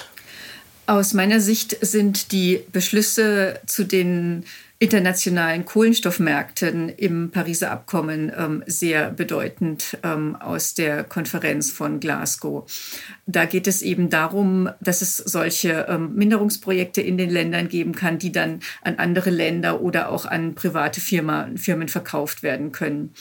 Aus 0.86 1.12
meiner 1.12 1.40
Sicht 1.40 1.76
sind 1.82 2.32
die 2.32 2.64
Beschlüsse 2.72 3.60
zu 3.66 3.84
den 3.84 4.46
internationalen 4.80 5.64
Kohlenstoffmärkten 5.64 6.88
im 6.88 7.32
Pariser 7.32 7.72
Abkommen 7.72 8.32
ähm, 8.36 8.62
sehr 8.66 9.10
bedeutend 9.10 9.98
ähm, 10.04 10.36
aus 10.36 10.74
der 10.74 11.02
Konferenz 11.02 11.72
von 11.72 11.98
Glasgow. 11.98 12.64
Da 13.26 13.44
geht 13.44 13.66
es 13.66 13.82
eben 13.82 14.08
darum, 14.08 14.70
dass 14.80 15.02
es 15.02 15.16
solche 15.16 15.86
ähm, 15.88 16.14
Minderungsprojekte 16.14 17.02
in 17.02 17.18
den 17.18 17.30
Ländern 17.30 17.68
geben 17.68 17.92
kann, 17.92 18.18
die 18.18 18.30
dann 18.30 18.60
an 18.82 18.96
andere 18.96 19.30
Länder 19.30 19.80
oder 19.80 20.10
auch 20.10 20.26
an 20.26 20.54
private 20.54 21.00
Firma, 21.00 21.48
Firmen 21.56 21.88
verkauft 21.88 22.44
werden 22.44 22.70
können. 22.70 23.12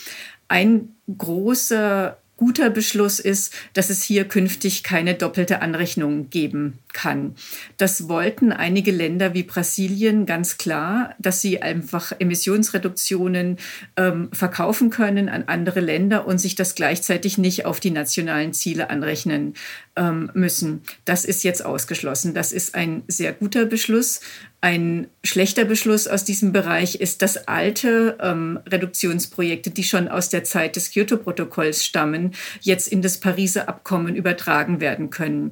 Ein 0.48 0.90
großer 1.18 2.18
guter 2.38 2.70
Beschluss 2.70 3.20
ist, 3.20 3.54
dass 3.74 3.90
es 3.90 4.04
hier 4.04 4.26
künftig 4.26 4.84
keine 4.84 5.16
doppelte 5.16 5.62
Anrechnung 5.62 6.30
geben 6.30 6.80
kann. 6.94 7.36
Das 7.78 8.08
wollten 8.08 8.52
einige 8.52 8.92
Länder 8.92 9.34
wie 9.34 9.44
Brasilien 9.44 10.26
ganz 10.26 10.58
klar, 10.58 11.16
dass 11.20 11.42
sie 11.42 11.62
einfach 11.62 12.14
Emissionsreduktionen 12.18 13.58
ähm, 13.98 14.30
verkaufen 14.32 14.90
können 14.90 15.30
an 15.30 15.44
andere 15.48 15.80
Länder 15.80 16.26
und 16.28 16.38
sich 16.40 16.56
das 16.56 16.76
gleichzeitig 16.76 17.38
nicht 17.38 17.66
auf 17.66 17.80
die 17.80 17.92
nationalen 17.92 18.54
Ziele 18.54 18.90
anrechnen 18.90 19.56
ähm, 19.96 20.32
müssen. 20.34 20.82
Das 21.06 21.26
ist 21.26 21.44
jetzt 21.44 21.66
ausgeschlossen. 21.66 22.34
Das 22.34 22.52
ist 22.54 22.76
ein 22.76 23.04
sehr 23.08 23.34
guter 23.34 23.66
Beschluss. 23.66 24.22
Ein 24.60 25.08
schlechter 25.24 25.66
Beschluss 25.66 26.08
aus 26.08 26.24
diesem 26.24 26.52
Bereich 26.52 26.96
ist, 26.96 27.22
dass 27.22 27.48
alte 27.48 28.18
ähm, 28.20 28.60
Reduktionsprojekte, 28.68 29.70
die 29.70 29.84
schon 29.84 30.08
aus 30.08 30.30
der 30.30 30.44
Zeit 30.44 30.76
des 30.76 30.92
Kyoto-Protokolls 30.92 31.86
stammen, 31.86 32.32
jetzt 32.62 32.88
in 32.88 33.04
das 33.04 33.20
Pariser 33.20 33.70
Abkommen 33.70 34.16
übertragen 34.16 34.80
werden 34.80 35.12
können. 35.12 35.52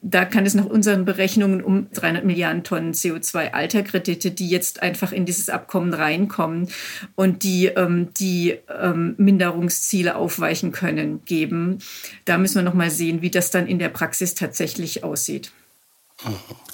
Da 0.00 0.24
kann 0.24 0.46
es 0.46 0.54
nach 0.54 0.64
unseren 0.64 1.04
Berechnungen 1.04 1.62
um 1.62 1.90
300 1.92 2.24
Milliarden 2.24 2.64
Tonnen 2.64 2.94
CO2-Alterkredite, 2.94 4.30
die 4.30 4.48
jetzt 4.48 4.80
einfach 4.80 5.12
in 5.12 5.26
dieses 5.26 5.50
Abkommen 5.50 5.92
reinkommen 5.92 6.68
und 7.16 7.42
die 7.42 7.66
ähm, 7.66 8.08
die 8.14 8.58
ähm, 8.68 9.14
Minderungsziele 9.18 10.16
aufweichen 10.16 10.72
können, 10.72 11.24
geben. 11.24 11.78
Da 12.24 12.38
müssen 12.38 12.56
wir 12.56 12.62
noch 12.62 12.74
mal 12.74 12.90
sehen, 12.90 13.20
wie 13.20 13.30
das 13.30 13.50
dann 13.50 13.66
in 13.66 13.78
der 13.78 13.88
Praxis 13.88 14.34
tatsächlich 14.34 15.04
aussieht. 15.04 15.52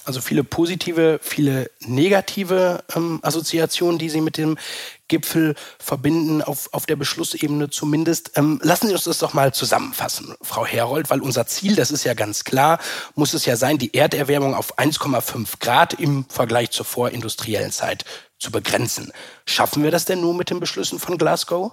Also 0.04 0.20
viele 0.20 0.44
positive, 0.44 1.18
viele 1.22 1.70
negative 1.80 2.82
ähm, 2.94 3.20
Assoziationen, 3.22 3.98
die 3.98 4.08
Sie 4.08 4.20
mit 4.20 4.36
dem 4.36 4.56
Gipfel 5.08 5.54
verbinden, 5.78 6.42
auf, 6.42 6.68
auf 6.72 6.86
der 6.86 6.96
Beschlussebene 6.96 7.68
zumindest. 7.70 8.32
Ähm, 8.36 8.58
lassen 8.62 8.88
Sie 8.88 8.94
uns 8.94 9.04
das 9.04 9.18
doch 9.18 9.34
mal 9.34 9.52
zusammenfassen, 9.52 10.34
Frau 10.42 10.64
Herold, 10.64 11.10
weil 11.10 11.20
unser 11.20 11.46
Ziel, 11.46 11.74
das 11.74 11.90
ist 11.90 12.04
ja 12.04 12.14
ganz 12.14 12.44
klar, 12.44 12.78
muss 13.14 13.34
es 13.34 13.44
ja 13.44 13.56
sein, 13.56 13.78
die 13.78 13.94
Erderwärmung 13.94 14.54
auf 14.54 14.78
1,5 14.78 15.58
Grad 15.60 15.94
im 15.94 16.26
Vergleich 16.28 16.70
zur 16.70 16.86
vorindustriellen 16.86 17.72
Zeit 17.72 18.04
zu 18.38 18.50
begrenzen. 18.50 19.12
Schaffen 19.46 19.82
wir 19.82 19.90
das 19.90 20.04
denn 20.04 20.20
nur 20.20 20.34
mit 20.34 20.50
den 20.50 20.60
Beschlüssen 20.60 20.98
von 20.98 21.18
Glasgow? 21.18 21.72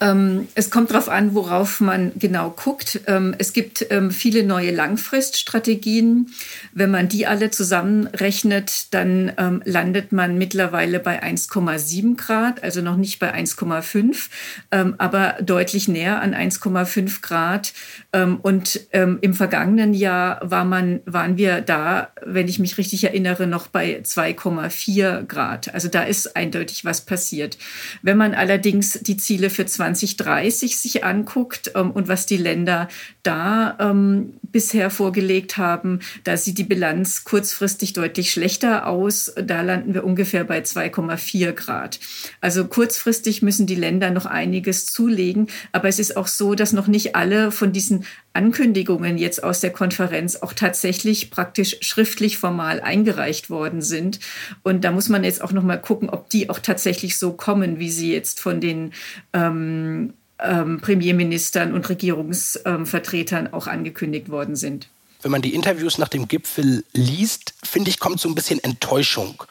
Ähm, 0.00 0.48
es 0.54 0.70
kommt 0.70 0.90
darauf 0.90 1.08
an, 1.08 1.34
worauf 1.34 1.80
man 1.80 2.12
genau 2.16 2.50
guckt. 2.50 3.00
Ähm, 3.06 3.34
es 3.38 3.52
gibt 3.52 3.86
ähm, 3.90 4.10
viele 4.10 4.42
neue 4.44 4.70
Langfriststrategien. 4.70 6.34
Wenn 6.72 6.90
man 6.90 7.08
die 7.08 7.26
alle 7.26 7.50
zusammenrechnet, 7.50 8.92
dann 8.92 9.32
ähm, 9.38 9.62
landet 9.64 10.12
man 10.12 10.36
mittlerweile 10.36 11.00
bei 11.00 11.22
1,7 11.22 12.16
Grad, 12.16 12.62
also 12.62 12.82
noch 12.82 12.96
nicht 12.96 13.18
bei 13.18 13.34
1,5, 13.34 14.28
ähm, 14.70 14.94
aber 14.98 15.36
deutlich 15.40 15.88
näher 15.88 16.20
an 16.20 16.34
1,5 16.34 17.22
Grad. 17.22 17.72
Ähm, 18.12 18.38
und 18.42 18.80
im 18.92 19.34
vergangenen 19.34 19.94
Jahr 19.94 20.40
war 20.42 20.64
man, 20.64 21.00
waren 21.04 21.36
wir 21.36 21.60
da, 21.60 22.10
wenn 22.24 22.48
ich 22.48 22.58
mich 22.58 22.78
richtig 22.78 23.04
erinnere, 23.04 23.46
noch 23.46 23.68
bei 23.68 24.00
2,4 24.02 25.24
Grad. 25.24 25.72
Also 25.72 25.88
da 25.88 26.02
ist 26.02 26.36
eindeutig 26.36 26.84
was 26.84 27.02
passiert. 27.02 27.58
Wenn 28.02 28.16
man 28.16 28.34
allerdings 28.34 28.98
die 29.02 29.16
Ziele 29.16 29.50
für 29.50 29.66
20 29.66 29.85
2030 29.94 30.78
sich 30.78 31.04
anguckt 31.04 31.72
ähm, 31.74 31.90
und 31.90 32.08
was 32.08 32.26
die 32.26 32.36
Länder 32.36 32.88
da 33.22 33.76
ähm, 33.78 34.34
bisher 34.52 34.90
vorgelegt 34.90 35.56
haben, 35.56 36.00
da 36.24 36.36
sieht 36.36 36.58
die 36.58 36.64
Bilanz 36.64 37.24
kurzfristig 37.24 37.92
deutlich 37.92 38.30
schlechter 38.30 38.86
aus. 38.86 39.32
Da 39.36 39.62
landen 39.62 39.94
wir 39.94 40.04
ungefähr 40.04 40.44
bei 40.44 40.60
2,4 40.60 41.52
Grad. 41.52 42.00
Also 42.40 42.66
kurzfristig 42.66 43.42
müssen 43.42 43.66
die 43.66 43.74
Länder 43.74 44.10
noch 44.10 44.26
einiges 44.26 44.86
zulegen. 44.86 45.48
Aber 45.72 45.88
es 45.88 45.98
ist 45.98 46.16
auch 46.16 46.26
so, 46.26 46.54
dass 46.54 46.72
noch 46.72 46.86
nicht 46.86 47.16
alle 47.16 47.50
von 47.50 47.72
diesen 47.72 48.04
Ankündigungen 48.32 49.16
jetzt 49.18 49.42
aus 49.42 49.60
der 49.60 49.72
Konferenz 49.72 50.36
auch 50.36 50.52
tatsächlich 50.52 51.30
praktisch 51.30 51.78
schriftlich 51.80 52.38
formal 52.38 52.80
eingereicht 52.80 53.50
worden 53.50 53.80
sind. 53.80 54.20
Und 54.62 54.84
da 54.84 54.92
muss 54.92 55.08
man 55.08 55.24
jetzt 55.24 55.42
auch 55.42 55.52
noch 55.52 55.62
mal 55.62 55.80
gucken, 55.80 56.10
ob 56.10 56.28
die 56.30 56.50
auch 56.50 56.58
tatsächlich 56.58 57.18
so 57.18 57.32
kommen, 57.32 57.78
wie 57.78 57.90
sie 57.90 58.12
jetzt 58.12 58.40
von 58.40 58.60
den 58.60 58.92
ähm, 59.32 60.12
ähm, 60.38 60.80
Premierministern 60.80 61.72
und 61.72 61.88
Regierungsvertretern 61.88 63.52
auch 63.52 63.66
angekündigt 63.66 64.28
worden 64.28 64.56
sind. 64.56 64.88
Wenn 65.22 65.30
man 65.30 65.42
die 65.42 65.54
Interviews 65.54 65.98
nach 65.98 66.08
dem 66.08 66.28
Gipfel 66.28 66.84
liest, 66.92 67.54
finde 67.62 67.90
ich, 67.90 67.98
kommt 67.98 68.20
so 68.20 68.28
ein 68.28 68.34
bisschen 68.34 68.62
Enttäuschung 68.62 69.42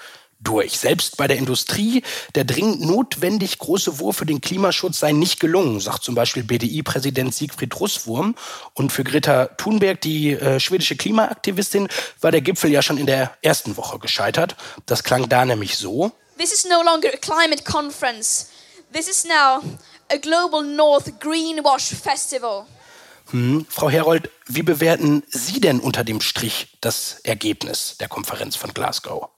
durch. 0.46 0.78
Selbst 0.78 1.18
bei 1.18 1.28
der 1.28 1.38
Industrie, 1.38 2.04
der 2.36 2.46
dringend 2.46 2.82
notwendig 2.82 3.58
große 3.58 4.00
Wurf 4.00 4.18
für 4.18 4.26
den 4.26 4.42
Klimaschutz 4.42 5.00
sei 5.00 5.12
nicht 5.12 5.40
gelungen, 5.40 5.80
sagt 5.80 6.04
zum 6.04 6.16
Beispiel 6.16 6.44
BDI-Präsident 6.44 7.34
Siegfried 7.34 7.78
Russwurm. 7.80 8.36
Und 8.74 8.92
für 8.92 9.04
Greta 9.04 9.48
Thunberg, 9.58 10.02
die 10.02 10.34
äh, 10.34 10.60
schwedische 10.60 10.96
Klimaaktivistin, 10.96 11.88
war 12.22 12.32
der 12.32 12.42
Gipfel 12.42 12.72
ja 12.72 12.82
schon 12.82 12.98
in 12.98 13.08
der 13.08 13.36
ersten 13.42 13.76
Woche 13.76 14.00
gescheitert. 14.00 14.56
Das 14.86 15.04
klang 15.04 15.28
da 15.30 15.46
nämlich 15.46 15.78
so. 15.78 16.12
This 16.38 16.54
is 16.54 16.66
no 16.66 16.84
longer 16.84 17.10
a 17.14 17.18
climate 17.18 17.64
conference. 17.64 18.50
This 18.94 19.10
is 19.10 19.26
now 19.26 19.62
a 20.12 20.18
global 20.18 20.64
North 20.64 21.20
Greenwash 21.20 21.94
Festival. 21.94 22.66
Hm. 23.32 23.66
Frau 23.70 23.90
Herold, 23.90 24.30
wie 24.48 24.62
bewerten 24.62 25.24
Sie 25.28 25.60
denn 25.60 25.80
unter 25.80 26.04
dem 26.04 26.22
Strich 26.22 26.78
das 26.82 27.20
Ergebnis 27.24 27.98
der 28.00 28.08
Konferenz 28.08 28.56
von 28.56 28.74
Glasgow? 28.74 29.30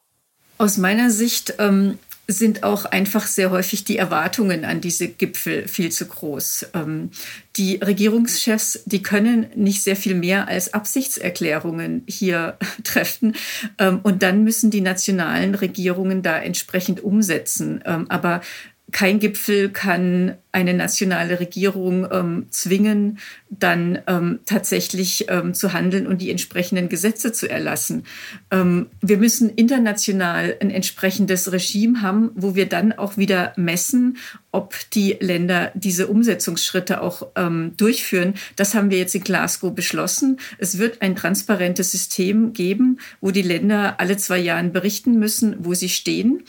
Aus 0.57 0.77
meiner 0.77 1.09
Sicht 1.09 1.53
ähm, 1.59 1.99
sind 2.27 2.63
auch 2.63 2.83
einfach 2.85 3.25
sehr 3.25 3.51
häufig 3.51 3.85
die 3.85 3.97
Erwartungen 3.97 4.65
an 4.65 4.81
diese 4.81 5.07
Gipfel 5.07 5.67
viel 5.67 5.91
zu 5.91 6.07
groß. 6.07 6.67
Ähm, 6.73 7.11
die 7.55 7.77
Regierungschefs, 7.77 8.81
die 8.85 9.01
können 9.01 9.47
nicht 9.55 9.81
sehr 9.83 9.95
viel 9.95 10.15
mehr 10.15 10.49
als 10.49 10.73
Absichtserklärungen 10.73 12.03
hier 12.07 12.57
treffen. 12.83 13.35
Ähm, 13.77 14.01
und 14.03 14.23
dann 14.23 14.43
müssen 14.43 14.69
die 14.69 14.81
nationalen 14.81 15.55
Regierungen 15.55 16.21
da 16.21 16.37
entsprechend 16.37 17.01
umsetzen. 17.01 17.81
Ähm, 17.85 18.07
aber 18.09 18.41
kein 18.91 19.19
Gipfel 19.19 19.69
kann 19.69 20.35
eine 20.53 20.73
nationale 20.73 21.39
Regierung 21.39 22.07
ähm, 22.09 22.47
zwingen, 22.49 23.19
dann 23.49 23.99
ähm, 24.07 24.39
tatsächlich 24.45 25.25
ähm, 25.29 25.53
zu 25.53 25.73
handeln 25.73 26.07
und 26.07 26.21
die 26.21 26.31
entsprechenden 26.31 26.87
Gesetze 26.87 27.33
zu 27.33 27.49
erlassen. 27.49 28.05
Ähm, 28.49 28.87
wir 29.01 29.17
müssen 29.17 29.49
international 29.49 30.55
ein 30.61 30.71
entsprechendes 30.71 31.51
Regime 31.51 32.01
haben, 32.01 32.31
wo 32.35 32.55
wir 32.55 32.67
dann 32.67 32.93
auch 32.93 33.17
wieder 33.17 33.53
messen, 33.57 34.17
ob 34.57 34.73
die 34.91 35.15
Länder 35.19 35.71
diese 35.75 36.07
Umsetzungsschritte 36.07 37.01
auch 37.01 37.27
ähm, 37.35 37.73
durchführen. 37.77 38.33
Das 38.55 38.73
haben 38.73 38.89
wir 38.89 38.97
jetzt 38.97 39.13
in 39.13 39.23
Glasgow 39.23 39.71
beschlossen. 39.73 40.39
Es 40.57 40.79
wird 40.79 41.03
ein 41.03 41.15
transparentes 41.15 41.91
System 41.91 42.53
geben, 42.53 42.99
wo 43.21 43.29
die 43.29 43.43
Länder 43.43 43.99
alle 43.99 44.17
zwei 44.17 44.39
Jahre 44.39 44.57
berichten 44.69 45.19
müssen, 45.19 45.57
wo 45.59 45.75
sie 45.75 45.89
stehen. 45.89 46.43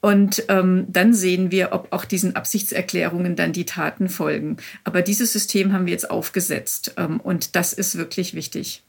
Und 0.00 0.44
ähm, 0.48 0.86
dann 0.88 1.12
sehen 1.12 1.50
wir, 1.50 1.72
ob 1.72 1.92
auch 1.92 2.06
diesen 2.06 2.34
Absichtserklärungen 2.34 3.36
dann 3.36 3.52
die 3.52 3.66
Taten 3.66 4.08
folgen. 4.08 4.56
Aber 4.82 5.02
dieses 5.02 5.34
System 5.34 5.74
haben 5.74 5.84
wir 5.84 5.92
jetzt 5.92 6.10
aufgesetzt 6.10 6.94
ähm, 6.96 7.20
und 7.20 7.54
das 7.56 7.74
ist 7.74 7.98
wirklich 7.98 8.32
wichtig. 8.32 8.82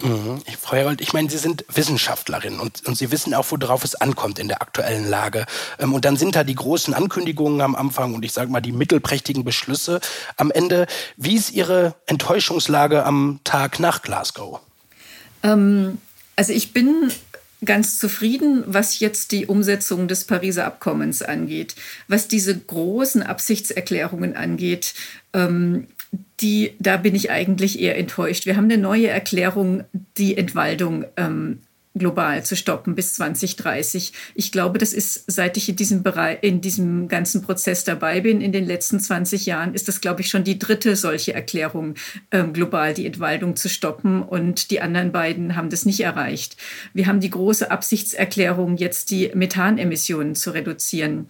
Mhm. 0.00 0.42
Frau 0.60 0.76
Herold, 0.76 1.00
ich 1.00 1.12
meine, 1.12 1.28
Sie 1.28 1.38
sind 1.38 1.64
Wissenschaftlerin 1.74 2.60
und, 2.60 2.86
und 2.86 2.96
Sie 2.96 3.10
wissen 3.10 3.34
auch, 3.34 3.46
worauf 3.50 3.82
es 3.82 3.96
ankommt 3.96 4.38
in 4.38 4.46
der 4.46 4.62
aktuellen 4.62 5.08
Lage. 5.08 5.44
Ähm, 5.80 5.92
und 5.92 6.04
dann 6.04 6.16
sind 6.16 6.36
da 6.36 6.44
die 6.44 6.54
großen 6.54 6.94
Ankündigungen 6.94 7.60
am 7.60 7.74
Anfang 7.74 8.14
und 8.14 8.24
ich 8.24 8.32
sage 8.32 8.50
mal 8.50 8.60
die 8.60 8.70
mittelprächtigen 8.70 9.42
Beschlüsse 9.42 10.00
am 10.36 10.52
Ende. 10.52 10.86
Wie 11.16 11.34
ist 11.34 11.50
Ihre 11.50 11.96
Enttäuschungslage 12.06 13.04
am 13.04 13.40
Tag 13.42 13.80
nach 13.80 14.02
Glasgow? 14.02 14.60
Ähm, 15.42 15.98
also 16.36 16.52
ich 16.52 16.72
bin 16.72 17.10
ganz 17.64 17.98
zufrieden, 17.98 18.62
was 18.66 19.00
jetzt 19.00 19.32
die 19.32 19.46
Umsetzung 19.46 20.06
des 20.06 20.24
Pariser 20.24 20.64
Abkommens 20.64 21.22
angeht. 21.22 21.74
Was 22.06 22.28
diese 22.28 22.56
großen 22.56 23.24
Absichtserklärungen 23.24 24.36
angeht, 24.36 24.94
ähm, 25.32 25.88
die, 26.40 26.74
da 26.78 26.96
bin 26.96 27.14
ich 27.14 27.30
eigentlich 27.30 27.80
eher 27.80 27.96
enttäuscht. 27.96 28.46
Wir 28.46 28.56
haben 28.56 28.64
eine 28.64 28.78
neue 28.78 29.08
Erklärung, 29.08 29.84
die 30.16 30.36
Entwaldung 30.36 31.04
ähm, 31.16 31.60
global 31.98 32.44
zu 32.44 32.56
stoppen 32.56 32.94
bis 32.94 33.14
2030. 33.14 34.12
Ich 34.34 34.52
glaube, 34.52 34.78
das 34.78 34.92
ist, 34.92 35.24
seit 35.30 35.56
ich 35.56 35.68
in 35.68 35.76
diesem 35.76 36.02
Bereich, 36.02 36.38
in 36.42 36.60
diesem 36.60 37.08
ganzen 37.08 37.42
Prozess 37.42 37.84
dabei 37.84 38.20
bin, 38.20 38.40
in 38.40 38.52
den 38.52 38.66
letzten 38.66 39.00
20 39.00 39.46
Jahren, 39.46 39.74
ist 39.74 39.88
das, 39.88 40.00
glaube 40.00 40.20
ich, 40.20 40.28
schon 40.28 40.44
die 40.44 40.58
dritte 40.58 40.96
solche 40.96 41.34
Erklärung, 41.34 41.94
ähm, 42.30 42.52
global 42.52 42.94
die 42.94 43.06
Entwaldung 43.06 43.56
zu 43.56 43.68
stoppen. 43.68 44.22
Und 44.22 44.70
die 44.70 44.80
anderen 44.80 45.12
beiden 45.12 45.56
haben 45.56 45.70
das 45.70 45.84
nicht 45.84 46.00
erreicht. 46.00 46.56
Wir 46.94 47.06
haben 47.06 47.20
die 47.20 47.30
große 47.30 47.70
Absichtserklärung, 47.70 48.76
jetzt 48.76 49.10
die 49.10 49.30
Methanemissionen 49.34 50.34
zu 50.34 50.52
reduzieren. 50.52 51.26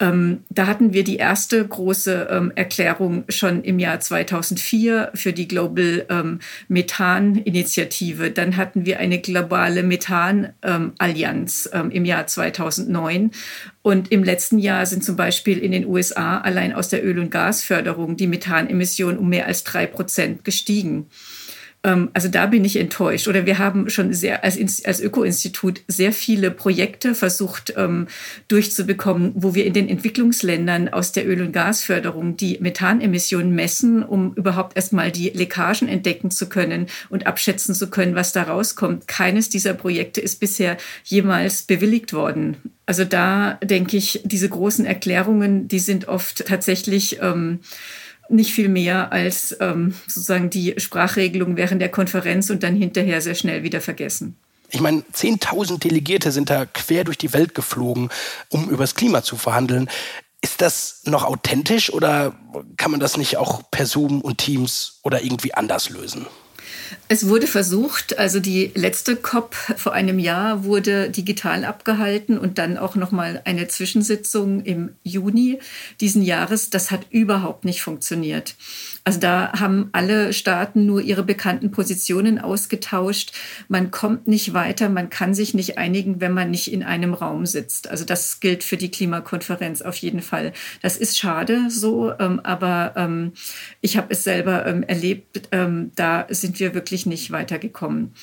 Ähm, 0.00 0.44
da 0.48 0.66
hatten 0.66 0.94
wir 0.94 1.04
die 1.04 1.16
erste 1.16 1.66
große 1.66 2.28
ähm, 2.30 2.52
Erklärung 2.54 3.24
schon 3.28 3.62
im 3.62 3.78
Jahr 3.78 4.00
2004 4.00 5.10
für 5.14 5.34
die 5.34 5.46
Global 5.46 6.06
ähm, 6.08 6.40
Methan 6.68 7.36
Initiative. 7.36 8.30
Dann 8.30 8.56
hatten 8.56 8.86
wir 8.86 8.98
eine 8.98 9.18
globale 9.18 9.82
Methan 9.82 10.54
ähm, 10.62 10.94
Allianz 10.96 11.68
ähm, 11.74 11.90
im 11.90 12.06
Jahr 12.06 12.26
2009. 12.26 13.32
Und 13.82 14.10
im 14.10 14.24
letzten 14.24 14.58
Jahr 14.58 14.86
sind 14.86 15.04
zum 15.04 15.16
Beispiel 15.16 15.58
in 15.58 15.72
den 15.72 15.86
USA 15.86 16.38
allein 16.38 16.72
aus 16.72 16.88
der 16.88 17.04
Öl- 17.04 17.18
und 17.18 17.30
Gasförderung 17.30 18.16
die 18.16 18.26
Methanemissionen 18.26 19.18
um 19.18 19.28
mehr 19.28 19.46
als 19.46 19.64
drei 19.64 19.86
Prozent 19.86 20.44
gestiegen. 20.44 21.06
Ähm, 21.82 22.10
also 22.12 22.28
da 22.28 22.46
bin 22.46 22.64
ich 22.64 22.76
enttäuscht. 22.76 23.28
Oder 23.28 23.46
wir 23.46 23.58
haben 23.58 23.88
schon 23.88 24.12
sehr 24.12 24.44
als, 24.44 24.58
als 24.84 25.00
Öko-Institut 25.00 25.82
sehr 25.88 26.12
viele 26.12 26.50
Projekte 26.50 27.14
versucht 27.14 27.74
ähm, 27.76 28.06
durchzubekommen, 28.48 29.32
wo 29.34 29.54
wir 29.54 29.64
in 29.64 29.72
den 29.72 29.88
Entwicklungsländern 29.88 30.88
aus 30.88 31.12
der 31.12 31.26
Öl- 31.26 31.42
und 31.42 31.52
Gasförderung 31.52 32.36
die 32.36 32.58
Methanemissionen 32.60 33.54
messen, 33.54 34.02
um 34.02 34.34
überhaupt 34.34 34.76
erstmal 34.76 35.10
die 35.10 35.30
Leckagen 35.30 35.88
entdecken 35.88 36.30
zu 36.30 36.48
können 36.48 36.86
und 37.08 37.26
abschätzen 37.26 37.74
zu 37.74 37.88
können, 37.88 38.14
was 38.14 38.32
da 38.32 38.42
rauskommt. 38.42 39.08
Keines 39.08 39.48
dieser 39.48 39.74
Projekte 39.74 40.20
ist 40.20 40.40
bisher 40.40 40.76
jemals 41.04 41.62
bewilligt 41.62 42.12
worden. 42.12 42.56
Also 42.86 43.04
da 43.04 43.54
denke 43.62 43.96
ich, 43.96 44.20
diese 44.24 44.48
großen 44.48 44.84
Erklärungen, 44.84 45.68
die 45.68 45.78
sind 45.78 46.08
oft 46.08 46.44
tatsächlich 46.46 47.20
ähm, 47.22 47.60
nicht 48.30 48.52
viel 48.52 48.68
mehr 48.68 49.12
als 49.12 49.56
ähm, 49.60 49.94
sozusagen 50.06 50.50
die 50.50 50.74
Sprachregelung 50.78 51.56
während 51.56 51.80
der 51.82 51.90
Konferenz 51.90 52.50
und 52.50 52.62
dann 52.62 52.76
hinterher 52.76 53.20
sehr 53.20 53.34
schnell 53.34 53.62
wieder 53.62 53.80
vergessen. 53.80 54.36
Ich 54.70 54.80
meine, 54.80 55.02
10.000 55.12 55.80
Delegierte 55.80 56.30
sind 56.30 56.48
da 56.48 56.64
quer 56.64 57.04
durch 57.04 57.18
die 57.18 57.32
Welt 57.32 57.54
geflogen, 57.54 58.08
um 58.50 58.68
über 58.70 58.84
das 58.84 58.94
Klima 58.94 59.22
zu 59.22 59.36
verhandeln. 59.36 59.90
Ist 60.42 60.62
das 60.62 61.02
noch 61.04 61.24
authentisch 61.24 61.92
oder 61.92 62.34
kann 62.76 62.90
man 62.90 63.00
das 63.00 63.16
nicht 63.16 63.36
auch 63.36 63.62
per 63.70 63.84
Zoom 63.84 64.20
und 64.20 64.38
Teams 64.38 65.00
oder 65.02 65.22
irgendwie 65.22 65.54
anders 65.54 65.90
lösen? 65.90 66.26
Es 67.08 67.28
wurde 67.28 67.46
versucht, 67.46 68.18
also 68.18 68.40
die 68.40 68.70
letzte 68.74 69.16
COP 69.16 69.54
vor 69.54 69.92
einem 69.92 70.18
Jahr 70.18 70.64
wurde 70.64 71.10
digital 71.10 71.64
abgehalten 71.64 72.38
und 72.38 72.58
dann 72.58 72.76
auch 72.76 72.94
noch 72.94 73.10
mal 73.10 73.42
eine 73.44 73.68
Zwischensitzung 73.68 74.64
im 74.64 74.90
Juni 75.02 75.58
diesen 76.00 76.22
Jahres. 76.22 76.70
Das 76.70 76.90
hat 76.90 77.06
überhaupt 77.10 77.64
nicht 77.64 77.82
funktioniert. 77.82 78.54
Also 79.10 79.18
da 79.18 79.50
haben 79.58 79.88
alle 79.90 80.32
Staaten 80.32 80.86
nur 80.86 81.00
ihre 81.00 81.24
bekannten 81.24 81.72
Positionen 81.72 82.38
ausgetauscht. 82.38 83.32
Man 83.66 83.90
kommt 83.90 84.28
nicht 84.28 84.54
weiter, 84.54 84.88
man 84.88 85.10
kann 85.10 85.34
sich 85.34 85.52
nicht 85.52 85.78
einigen, 85.78 86.20
wenn 86.20 86.32
man 86.32 86.52
nicht 86.52 86.72
in 86.72 86.84
einem 86.84 87.12
Raum 87.12 87.44
sitzt. 87.44 87.90
Also 87.90 88.04
das 88.04 88.38
gilt 88.38 88.62
für 88.62 88.76
die 88.76 88.88
Klimakonferenz 88.88 89.82
auf 89.82 89.96
jeden 89.96 90.22
Fall. 90.22 90.52
Das 90.80 90.96
ist 90.96 91.18
schade 91.18 91.70
so, 91.70 92.12
ähm, 92.20 92.38
aber 92.44 92.92
ähm, 92.94 93.32
ich 93.80 93.96
habe 93.96 94.12
es 94.12 94.22
selber 94.22 94.64
ähm, 94.64 94.84
erlebt. 94.84 95.48
Ähm, 95.50 95.90
da 95.96 96.28
sind 96.28 96.60
wir 96.60 96.72
wirklich 96.74 97.04
nicht 97.04 97.32
weitergekommen. 97.32 98.14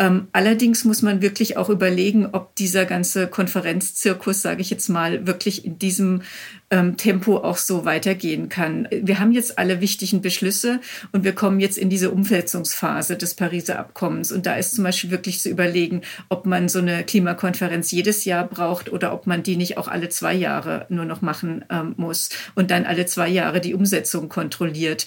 Ähm, 0.00 0.28
allerdings 0.32 0.86
muss 0.86 1.02
man 1.02 1.20
wirklich 1.20 1.58
auch 1.58 1.68
überlegen, 1.68 2.30
ob 2.32 2.56
dieser 2.56 2.86
ganze 2.86 3.26
Konferenzzirkus, 3.26 4.40
sage 4.40 4.62
ich 4.62 4.70
jetzt 4.70 4.88
mal, 4.88 5.26
wirklich 5.26 5.66
in 5.66 5.78
diesem 5.78 6.22
ähm, 6.70 6.96
Tempo 6.96 7.36
auch 7.36 7.58
so 7.58 7.84
weitergehen 7.84 8.48
kann. 8.48 8.88
Wir 8.90 9.20
haben 9.20 9.32
jetzt 9.32 9.58
alle 9.58 9.82
wichtigen 9.82 10.22
Beschlüsse 10.22 10.80
und 11.12 11.22
wir 11.24 11.34
kommen 11.34 11.60
jetzt 11.60 11.76
in 11.76 11.90
diese 11.90 12.12
Umsetzungsphase 12.12 13.18
des 13.18 13.34
Pariser 13.34 13.78
Abkommens. 13.78 14.32
Und 14.32 14.46
da 14.46 14.54
ist 14.54 14.74
zum 14.74 14.84
Beispiel 14.84 15.10
wirklich 15.10 15.40
zu 15.40 15.50
überlegen, 15.50 16.00
ob 16.30 16.46
man 16.46 16.70
so 16.70 16.78
eine 16.78 17.04
Klimakonferenz 17.04 17.90
jedes 17.90 18.24
Jahr 18.24 18.48
braucht 18.48 18.90
oder 18.90 19.12
ob 19.12 19.26
man 19.26 19.42
die 19.42 19.56
nicht 19.56 19.76
auch 19.76 19.88
alle 19.88 20.08
zwei 20.08 20.32
Jahre 20.32 20.86
nur 20.88 21.04
noch 21.04 21.20
machen 21.20 21.66
ähm, 21.68 21.92
muss 21.98 22.30
und 22.54 22.70
dann 22.70 22.86
alle 22.86 23.04
zwei 23.04 23.28
Jahre 23.28 23.60
die 23.60 23.74
Umsetzung 23.74 24.30
kontrolliert 24.30 25.06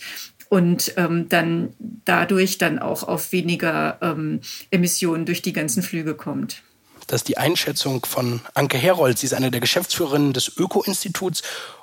und 0.54 0.94
ähm, 0.98 1.30
dann 1.30 1.74
dadurch 2.06 2.60
dann 2.60 2.78
auch 2.78 3.02
auf 3.02 3.32
weniger 3.32 3.98
ähm, 4.04 4.40
Emissionen 4.70 5.26
durch 5.26 5.42
die 5.42 5.52
ganzen 5.52 5.82
Flüge 5.82 6.14
kommt. 6.14 6.62
Das 7.08 7.22
ist 7.22 7.28
die 7.28 7.40
Einschätzung 7.40 8.06
von 8.06 8.40
Anke 8.54 8.78
Herold. 8.78 9.18
Sie 9.18 9.26
ist 9.26 9.34
eine 9.34 9.50
der 9.50 9.62
Geschäftsführerinnen 9.62 10.32
des 10.32 10.56
Öko-Instituts 10.56 11.42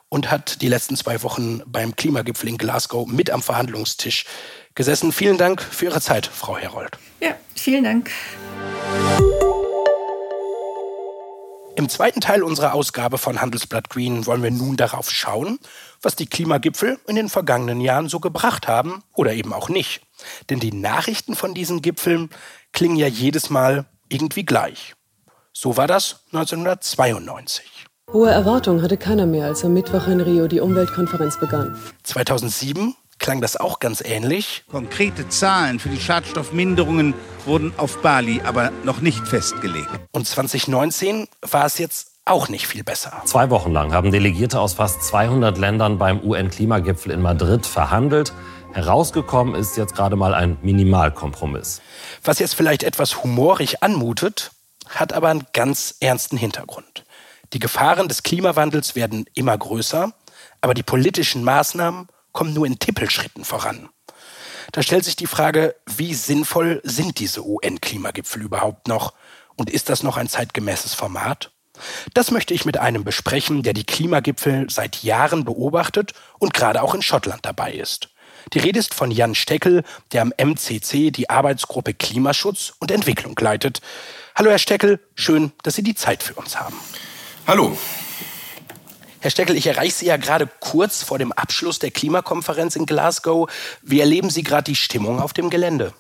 und 0.09 0.31
hat 0.31 0.63
die 0.63 0.69
letzten 0.69 0.95
zwei 0.95 1.25
Wochen 1.25 1.63
beim 1.67 1.97
Klimagipfel 1.97 2.49
in 2.49 2.59
Glasgow 2.59 3.09
mit 3.09 3.31
am 3.31 3.43
Verhandlungstisch 3.43 4.25
gesessen. 4.77 5.11
Vielen 5.11 5.37
Dank 5.37 5.61
für 5.61 5.87
Ihre 5.87 6.01
Zeit, 6.01 6.27
Frau 6.27 6.57
Herold. 6.57 6.97
Ja, 7.21 7.35
vielen 7.57 7.83
Dank. 7.83 8.13
Im 11.81 11.89
zweiten 11.89 12.21
Teil 12.21 12.43
unserer 12.43 12.75
Ausgabe 12.75 13.17
von 13.17 13.41
Handelsblatt 13.41 13.89
Green 13.89 14.27
wollen 14.27 14.43
wir 14.43 14.51
nun 14.51 14.77
darauf 14.77 15.11
schauen, 15.11 15.59
was 16.03 16.15
die 16.15 16.27
Klimagipfel 16.27 16.99
in 17.07 17.17
den 17.17 17.31
vergangenen 17.31 17.81
Jahren 17.81 18.11
so 18.11 18.21
gebracht 18.21 18.69
haben 18.69 19.03
oder 19.15 19.33
eben 19.33 19.55
auch 19.55 19.71
nicht. 19.71 20.03
Denn 20.51 20.61
die 20.61 20.75
Nachrichten 20.75 21.35
von 21.35 21.55
diesen 21.55 21.81
Gipfeln 21.81 22.29
klingen 22.75 22.97
ja 22.97 23.07
jedes 23.07 23.49
Mal 23.49 23.87
irgendwie 24.11 24.45
gleich. 24.45 24.93
So 25.55 25.79
war 25.79 25.87
das 25.87 26.21
1992. 26.33 27.65
Hohe 28.13 28.29
Erwartungen 28.29 28.83
hatte 28.83 28.99
keiner 28.99 29.25
mehr, 29.25 29.47
als 29.47 29.65
am 29.65 29.73
Mittwoch 29.73 30.07
in 30.07 30.21
Rio 30.21 30.49
die 30.49 30.61
Umweltkonferenz 30.61 31.41
begann. 31.41 31.79
2007 32.03 32.95
klang 33.21 33.41
das 33.41 33.57
auch 33.57 33.79
ganz 33.79 34.01
ähnlich. 34.01 34.65
Konkrete 34.69 35.29
Zahlen 35.29 35.79
für 35.79 35.91
die 35.91 36.01
Schadstoffminderungen 36.01 37.15
wurden 37.47 37.73
auf 37.77 38.03
Bali 38.03 38.41
aber 38.45 38.73
noch 38.83 39.01
nicht 39.01 39.29
festgelegt. 39.29 39.89
Und 40.11 40.27
2019 40.27 41.29
war 41.43 41.67
es 41.67 41.79
jetzt 41.79 42.09
auch 42.25 42.49
nicht 42.49 42.67
viel 42.67 42.83
besser. 42.83 43.23
Zwei 43.27 43.51
Wochen 43.51 43.73
lang 43.73 43.93
haben 43.93 44.11
Delegierte 44.11 44.59
aus 44.61 44.75
fast 44.75 45.03
200 45.05 45.59
Ländern 45.59 45.99
beim 45.99 46.21
UN-Klimagipfel 46.21 47.13
in 47.13 47.23
Madrid 47.23 47.67
verhandelt. 47.67 48.33
Herausgekommen 48.73 49.55
ist 49.55 49.77
jetzt 49.77 49.95
gerade 49.95 50.17
mal 50.17 50.35
ein 50.35 50.57
Minimalkompromiss. 50.63 51.81
Was 52.23 52.39
jetzt 52.39 52.55
vielleicht 52.55 52.83
etwas 52.83 53.23
humorig 53.23 53.83
anmutet, 53.83 54.53
hat 54.89 55.13
aber 55.13 55.29
einen 55.29 55.45
ganz 55.53 55.97
ernsten 56.01 56.37
Hintergrund. 56.37 57.05
Die 57.53 57.59
Gefahren 57.59 58.07
des 58.07 58.23
Klimawandels 58.23 58.95
werden 58.95 59.25
immer 59.35 59.59
größer, 59.59 60.13
aber 60.61 60.75
die 60.75 60.85
politischen 60.85 61.43
Maßnahmen 61.43 62.09
kommen 62.33 62.55
nur 62.55 62.67
in 62.67 62.79
Tippelschritten 62.79 63.45
voran. 63.45 63.89
Da 64.73 64.83
stellt 64.83 65.05
sich 65.05 65.17
die 65.17 65.27
Frage, 65.27 65.75
wie 65.87 66.15
sinnvoll 66.15 66.81
sind 66.85 67.19
diese 67.19 67.45
UN-Klimagipfel 67.45 68.43
überhaupt 68.43 68.89
noch? 68.89 69.15
Und 69.57 69.71
ist 69.71 69.89
das 69.89 70.03
noch 70.03 70.17
ein 70.17 70.29
zeitgemäßes 70.29 70.95
Format? 70.95 71.51
Das 72.15 72.31
möchte 72.31 72.55
ich 72.55 72.65
mit 72.65 72.79
einem 72.79 73.05
besprechen, 73.05 73.63
der 73.63 73.73
die 73.73 73.85
Klimagipfel 73.85 74.69
seit 74.71 75.03
Jahren 75.03 75.45
beobachtet 75.45 76.13
und 76.39 76.55
gerade 76.55 76.83
auch 76.83 76.95
in 76.95 77.03
Schottland 77.03 77.45
dabei 77.45 77.73
ist. 77.73 78.11
Die 78.53 78.59
Rede 78.59 78.79
ist 78.79 78.95
von 78.95 79.11
Jan 79.11 79.35
Steckel, 79.35 79.85
der 80.13 80.23
am 80.23 80.33
MCC 80.37 81.11
die 81.11 81.29
Arbeitsgruppe 81.29 81.95
Klimaschutz 81.95 82.73
und 82.79 82.91
Entwicklung 82.91 83.37
leitet. 83.39 83.81
Hallo 84.35 84.51
Herr 84.51 84.59
Steckel, 84.59 85.01
schön, 85.15 85.53
dass 85.63 85.75
Sie 85.75 85.83
die 85.83 85.95
Zeit 85.95 86.23
für 86.23 86.35
uns 86.35 86.59
haben. 86.59 86.77
Hallo. 87.47 87.77
Herr 89.23 89.31
Steckel, 89.31 89.55
ich 89.55 89.67
erreiche 89.67 89.93
Sie 89.93 90.07
ja 90.07 90.17
gerade 90.17 90.49
kurz 90.61 91.03
vor 91.03 91.19
dem 91.19 91.31
Abschluss 91.33 91.79
der 91.79 91.91
Klimakonferenz 91.91 92.75
in 92.75 92.87
Glasgow. 92.87 93.51
Wie 93.83 94.01
erleben 94.01 94.31
Sie 94.31 94.43
gerade 94.43 94.65
die 94.65 94.77
Stimmung 94.77 95.21
auf 95.21 95.35
dem 95.35 95.51
Gelände? 95.51 95.93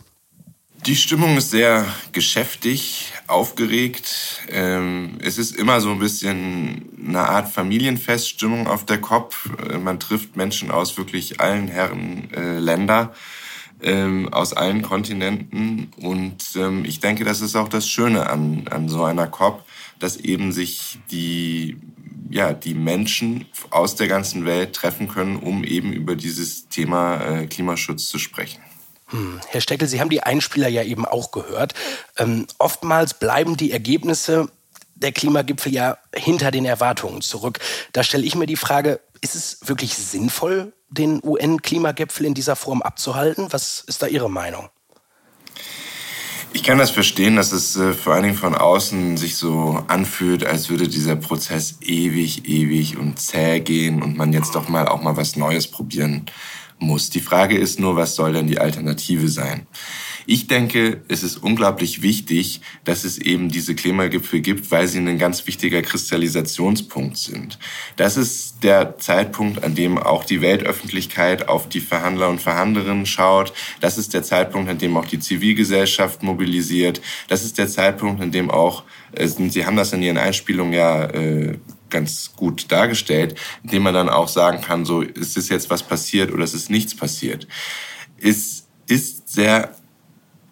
Die 0.86 0.96
Stimmung 0.96 1.36
ist 1.36 1.50
sehr 1.50 1.84
geschäftig, 2.12 3.12
aufgeregt. 3.26 4.40
Ähm, 4.48 5.18
es 5.22 5.36
ist 5.36 5.54
immer 5.54 5.82
so 5.82 5.90
ein 5.90 5.98
bisschen 5.98 6.88
eine 7.06 7.28
Art 7.28 7.50
Familienfeststimmung 7.52 8.66
auf 8.66 8.86
der 8.86 8.98
COP. 9.02 9.36
Äh, 9.68 9.76
man 9.76 10.00
trifft 10.00 10.36
Menschen 10.36 10.70
aus 10.70 10.96
wirklich 10.96 11.40
allen 11.40 11.68
Herren 11.68 12.32
äh, 12.32 12.58
Länder, 12.58 13.12
ähm, 13.82 14.32
aus 14.32 14.54
allen 14.54 14.80
Kontinenten. 14.80 15.92
Und 16.00 16.56
ähm, 16.56 16.86
ich 16.86 17.00
denke, 17.00 17.24
das 17.24 17.42
ist 17.42 17.54
auch 17.54 17.68
das 17.68 17.86
Schöne 17.86 18.30
an, 18.30 18.66
an 18.70 18.88
so 18.88 19.04
einer 19.04 19.26
COP, 19.26 19.62
dass 19.98 20.16
eben 20.16 20.52
sich 20.52 20.98
die 21.10 21.76
ja, 22.30 22.52
die 22.52 22.74
Menschen 22.74 23.46
aus 23.70 23.96
der 23.96 24.08
ganzen 24.08 24.46
Welt 24.46 24.74
treffen 24.74 25.08
können, 25.08 25.36
um 25.36 25.64
eben 25.64 25.92
über 25.92 26.14
dieses 26.14 26.68
Thema 26.68 27.20
äh, 27.20 27.46
Klimaschutz 27.46 28.06
zu 28.06 28.18
sprechen. 28.18 28.62
Hm. 29.08 29.40
Herr 29.48 29.60
Steckel, 29.60 29.88
Sie 29.88 30.00
haben 30.00 30.10
die 30.10 30.22
Einspieler 30.22 30.68
ja 30.68 30.84
eben 30.84 31.04
auch 31.04 31.32
gehört. 31.32 31.74
Ähm, 32.16 32.46
oftmals 32.58 33.14
bleiben 33.14 33.56
die 33.56 33.72
Ergebnisse 33.72 34.48
der 34.94 35.12
Klimagipfel 35.12 35.72
ja 35.72 35.98
hinter 36.14 36.52
den 36.52 36.64
Erwartungen 36.64 37.20
zurück. 37.20 37.58
Da 37.92 38.04
stelle 38.04 38.24
ich 38.24 38.36
mir 38.36 38.46
die 38.46 38.56
Frage, 38.56 39.00
ist 39.20 39.34
es 39.34 39.58
wirklich 39.64 39.94
sinnvoll, 39.94 40.72
den 40.88 41.20
UN-Klimagipfel 41.24 42.26
in 42.26 42.34
dieser 42.34 42.54
Form 42.54 42.82
abzuhalten? 42.82 43.48
Was 43.50 43.80
ist 43.86 44.02
da 44.02 44.06
Ihre 44.06 44.30
Meinung? 44.30 44.68
Ich 46.52 46.64
kann 46.64 46.78
das 46.78 46.90
verstehen, 46.90 47.36
dass 47.36 47.52
es 47.52 47.76
äh, 47.76 47.92
vor 47.92 48.14
allen 48.14 48.24
Dingen 48.24 48.36
von 48.36 48.56
außen 48.56 49.16
sich 49.16 49.36
so 49.36 49.84
anfühlt, 49.86 50.44
als 50.44 50.68
würde 50.68 50.88
dieser 50.88 51.14
Prozess 51.14 51.78
ewig, 51.80 52.48
ewig 52.48 52.96
und 52.98 53.20
zäh 53.20 53.60
gehen 53.60 54.02
und 54.02 54.16
man 54.16 54.32
jetzt 54.32 54.56
doch 54.56 54.68
mal 54.68 54.88
auch 54.88 55.00
mal 55.00 55.16
was 55.16 55.36
Neues 55.36 55.68
probieren 55.68 56.26
muss. 56.80 57.10
Die 57.10 57.20
Frage 57.20 57.56
ist 57.56 57.78
nur, 57.78 57.94
was 57.94 58.16
soll 58.16 58.32
denn 58.32 58.48
die 58.48 58.58
Alternative 58.58 59.28
sein? 59.28 59.66
Ich 60.32 60.46
denke, 60.46 61.02
es 61.08 61.24
ist 61.24 61.38
unglaublich 61.38 62.02
wichtig, 62.02 62.60
dass 62.84 63.02
es 63.02 63.18
eben 63.18 63.48
diese 63.48 63.74
Klimagipfel 63.74 64.38
gibt, 64.38 64.70
weil 64.70 64.86
sie 64.86 65.00
ein 65.00 65.18
ganz 65.18 65.48
wichtiger 65.48 65.82
Kristallisationspunkt 65.82 67.16
sind. 67.16 67.58
Das 67.96 68.16
ist 68.16 68.62
der 68.62 68.96
Zeitpunkt, 68.98 69.64
an 69.64 69.74
dem 69.74 69.98
auch 69.98 70.22
die 70.22 70.40
Weltöffentlichkeit 70.40 71.48
auf 71.48 71.68
die 71.68 71.80
Verhandler 71.80 72.28
und 72.28 72.40
Verhandlerinnen 72.40 73.06
schaut. 73.06 73.52
Das 73.80 73.98
ist 73.98 74.14
der 74.14 74.22
Zeitpunkt, 74.22 74.70
an 74.70 74.78
dem 74.78 74.96
auch 74.96 75.04
die 75.04 75.18
Zivilgesellschaft 75.18 76.22
mobilisiert. 76.22 77.00
Das 77.26 77.42
ist 77.42 77.58
der 77.58 77.66
Zeitpunkt, 77.66 78.22
an 78.22 78.30
dem 78.30 78.52
auch, 78.52 78.84
äh, 79.10 79.26
Sie 79.26 79.66
haben 79.66 79.76
das 79.76 79.92
in 79.92 80.00
Ihren 80.00 80.18
Einspielungen 80.18 80.74
ja 80.74 81.06
äh, 81.06 81.58
ganz 81.88 82.36
gut 82.36 82.70
dargestellt, 82.70 83.34
indem 83.64 83.82
man 83.82 83.94
dann 83.94 84.08
auch 84.08 84.28
sagen 84.28 84.60
kann, 84.60 84.84
so 84.84 85.02
ist 85.02 85.36
es 85.36 85.48
jetzt 85.48 85.70
was 85.70 85.82
passiert 85.82 86.32
oder 86.32 86.44
ist 86.44 86.54
es 86.54 86.70
nichts 86.70 86.94
passiert. 86.94 87.48
Es 88.16 88.68
ist 88.86 89.28
sehr 89.28 89.74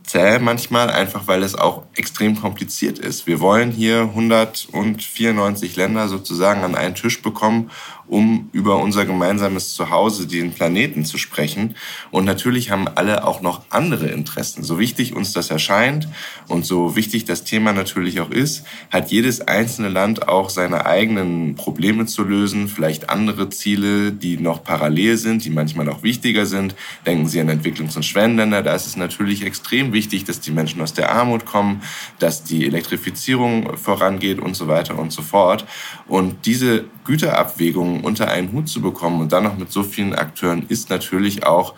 zäh 0.09 0.38
manchmal, 0.38 0.90
einfach 0.90 1.27
weil 1.27 1.42
es 1.42 1.55
auch 1.55 1.83
extrem 1.94 2.40
kompliziert 2.40 2.99
ist. 2.99 3.27
Wir 3.27 3.40
wollen 3.40 3.71
hier 3.71 4.01
194 4.03 5.77
Länder 5.77 6.09
sozusagen 6.09 6.64
an 6.64 6.75
einen 6.75 6.94
Tisch 6.94 7.23
bekommen 7.23 7.71
um 8.09 8.49
über 8.53 8.77
unser 8.79 9.05
gemeinsames 9.05 9.75
Zuhause, 9.75 10.27
den 10.27 10.53
Planeten 10.53 11.05
zu 11.05 11.18
sprechen. 11.18 11.77
Und 12.11 12.25
natürlich 12.25 12.71
haben 12.71 12.88
alle 12.88 13.27
auch 13.27 13.40
noch 13.40 13.62
andere 13.71 14.09
Interessen. 14.09 14.62
So 14.62 14.79
wichtig 14.79 15.14
uns 15.14 15.33
das 15.33 15.51
erscheint 15.51 16.09
und 16.49 16.64
so 16.64 16.97
wichtig 16.97 17.25
das 17.25 17.44
Thema 17.44 17.73
natürlich 17.73 18.21
auch 18.21 18.31
ist, 18.31 18.64
hat 18.90 19.11
jedes 19.11 19.40
einzelne 19.42 19.88
Land 19.88 20.29
auch 20.29 20.51
seine 20.51 20.87
eigenen 20.87 21.55
Probleme 21.55 22.07
zu 22.07 22.25
lösen, 22.25 22.68
vielleicht 22.68 23.11
andere 23.11 23.51
Ziele, 23.51 24.12
die 24.12 24.38
noch 24.38 24.64
parallel 24.64 25.16
sind, 25.16 25.44
die 25.44 25.51
manchmal 25.51 25.88
auch 25.88 26.03
wichtiger 26.03 26.47
sind. 26.47 26.75
Denken 27.07 27.29
Sie 27.29 27.40
an 27.40 27.51
Entwicklungs- 27.51 27.97
und 27.97 28.05
Schwellenländer. 28.05 28.62
Da 28.62 28.75
ist 28.75 28.87
es 28.87 28.97
natürlich 28.97 29.44
extrem 29.44 29.92
wichtig, 29.92 30.25
dass 30.25 30.40
die 30.40 30.51
Menschen 30.51 30.81
aus 30.81 30.94
der 30.94 31.12
Armut 31.12 31.44
kommen, 31.44 31.83
dass 32.18 32.44
die 32.44 32.66
Elektrifizierung 32.66 33.77
vorangeht 33.77 34.38
und 34.38 34.55
so 34.55 34.68
weiter 34.68 34.99
und 34.99 35.12
so 35.12 35.23
fort. 35.23 35.66
Und 36.07 36.47
diese 36.47 36.85
Güterabwägungen 37.09 38.05
unter 38.05 38.29
einen 38.29 38.53
Hut 38.53 38.68
zu 38.68 38.83
bekommen 38.83 39.21
und 39.23 39.33
dann 39.33 39.42
noch 39.42 39.57
mit 39.57 39.73
so 39.73 39.83
vielen 39.83 40.14
Akteuren 40.14 40.66
ist 40.68 40.90
natürlich 40.90 41.44
auch 41.44 41.75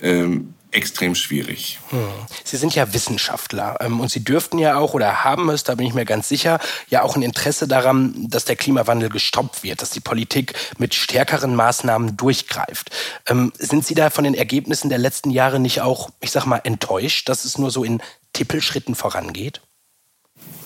ähm, 0.00 0.54
extrem 0.70 1.14
schwierig. 1.14 1.78
Hm. 1.90 1.98
Sie 2.44 2.56
sind 2.56 2.74
ja 2.74 2.94
Wissenschaftler 2.94 3.76
ähm, 3.80 4.00
und 4.00 4.10
Sie 4.10 4.24
dürften 4.24 4.58
ja 4.58 4.78
auch 4.78 4.94
oder 4.94 5.22
haben 5.22 5.50
es, 5.50 5.64
da 5.64 5.74
bin 5.74 5.86
ich 5.86 5.92
mir 5.92 6.06
ganz 6.06 6.30
sicher, 6.30 6.60
ja 6.88 7.02
auch 7.02 7.14
ein 7.14 7.22
Interesse 7.22 7.68
daran, 7.68 8.14
dass 8.30 8.46
der 8.46 8.56
Klimawandel 8.56 9.10
gestoppt 9.10 9.62
wird, 9.62 9.82
dass 9.82 9.90
die 9.90 10.00
Politik 10.00 10.54
mit 10.78 10.94
stärkeren 10.94 11.54
Maßnahmen 11.54 12.16
durchgreift. 12.16 12.90
Ähm, 13.28 13.52
sind 13.58 13.84
Sie 13.84 13.94
da 13.94 14.08
von 14.08 14.24
den 14.24 14.34
Ergebnissen 14.34 14.88
der 14.88 14.98
letzten 14.98 15.28
Jahre 15.28 15.60
nicht 15.60 15.82
auch, 15.82 16.08
ich 16.20 16.30
sag 16.30 16.46
mal, 16.46 16.60
enttäuscht, 16.64 17.28
dass 17.28 17.44
es 17.44 17.58
nur 17.58 17.70
so 17.70 17.84
in 17.84 18.00
Tippelschritten 18.32 18.94
vorangeht? 18.94 19.60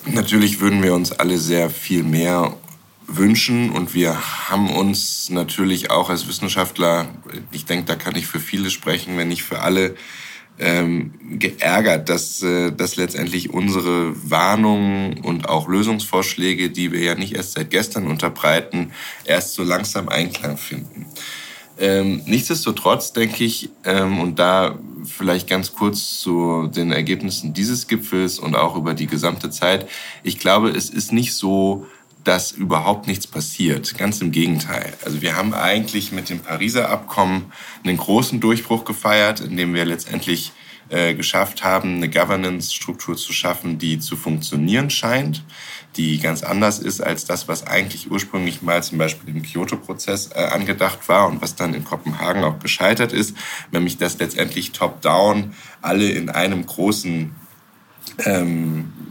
Natürlich 0.05 0.61
würden 0.61 0.81
wir 0.83 0.93
uns 0.93 1.11
alle 1.11 1.37
sehr 1.37 1.69
viel 1.69 2.03
mehr 2.03 2.55
wünschen. 3.07 3.71
Und 3.71 3.93
wir 3.93 4.49
haben 4.49 4.69
uns 4.69 5.29
natürlich 5.29 5.91
auch 5.91 6.09
als 6.09 6.27
Wissenschaftler, 6.27 7.07
ich 7.51 7.65
denke, 7.65 7.85
da 7.85 7.95
kann 7.95 8.15
ich 8.15 8.27
für 8.27 8.39
viele 8.39 8.69
sprechen, 8.69 9.17
wenn 9.17 9.27
nicht 9.27 9.43
für 9.43 9.59
alle, 9.61 9.95
ähm, 10.57 11.13
geärgert, 11.37 12.07
dass, 12.07 12.41
äh, 12.41 12.71
dass 12.71 12.95
letztendlich 12.95 13.49
unsere 13.49 14.13
Warnungen 14.29 15.19
und 15.19 15.49
auch 15.49 15.67
Lösungsvorschläge, 15.67 16.69
die 16.69 16.91
wir 16.91 17.01
ja 17.01 17.15
nicht 17.15 17.35
erst 17.35 17.53
seit 17.53 17.71
gestern 17.71 18.07
unterbreiten, 18.07 18.91
erst 19.25 19.53
so 19.55 19.63
langsam 19.63 20.07
Einklang 20.07 20.57
finden. 20.57 21.07
Ähm, 21.77 22.21
nichtsdestotrotz 22.25 23.11
denke 23.11 23.43
ich, 23.43 23.69
ähm, 23.83 24.19
und 24.21 24.39
da 24.39 24.79
vielleicht 25.03 25.49
ganz 25.49 25.73
kurz 25.73 26.19
zu 26.19 26.67
den 26.73 26.91
Ergebnissen 26.91 27.53
dieses 27.53 27.87
Gipfels 27.87 28.39
und 28.39 28.55
auch 28.55 28.77
über 28.77 28.93
die 28.93 29.07
gesamte 29.07 29.49
Zeit, 29.49 29.89
ich 30.23 30.39
glaube, 30.39 30.69
es 30.69 30.89
ist 30.89 31.11
nicht 31.11 31.33
so, 31.33 31.85
dass 32.25 32.51
überhaupt 32.51 33.07
nichts 33.07 33.27
passiert. 33.27 33.97
Ganz 33.97 34.19
im 34.19 34.31
Gegenteil. 34.31 34.93
Also 35.05 35.21
wir 35.21 35.35
haben 35.35 35.53
eigentlich 35.53 36.11
mit 36.11 36.29
dem 36.29 36.39
Pariser 36.39 36.89
Abkommen 36.89 37.53
einen 37.83 37.97
großen 37.97 38.39
Durchbruch 38.39 38.83
gefeiert, 38.83 39.39
indem 39.39 39.73
wir 39.73 39.85
letztendlich 39.85 40.51
äh, 40.89 41.13
geschafft 41.15 41.63
haben, 41.63 41.95
eine 41.95 42.09
Governance-Struktur 42.09 43.15
zu 43.15 43.33
schaffen, 43.33 43.79
die 43.79 43.99
zu 43.99 44.15
funktionieren 44.15 44.89
scheint, 44.89 45.43
die 45.97 46.19
ganz 46.19 46.43
anders 46.43 46.79
ist 46.79 47.01
als 47.01 47.25
das, 47.25 47.47
was 47.47 47.65
eigentlich 47.65 48.11
ursprünglich 48.11 48.61
mal 48.61 48.83
zum 48.83 48.97
Beispiel 48.97 49.35
im 49.35 49.41
Kyoto-Prozess 49.41 50.31
äh, 50.33 50.39
angedacht 50.39 51.07
war 51.09 51.27
und 51.27 51.41
was 51.41 51.55
dann 51.55 51.73
in 51.73 51.83
Kopenhagen 51.83 52.43
auch 52.43 52.59
gescheitert 52.59 53.13
ist, 53.13 53.35
nämlich 53.71 53.97
dass 53.97 54.19
letztendlich 54.19 54.73
top-down 54.73 55.53
alle 55.81 56.09
in 56.09 56.29
einem 56.29 56.65
großen 56.65 57.33
ähm, 58.25 58.93
äh, 58.99 59.04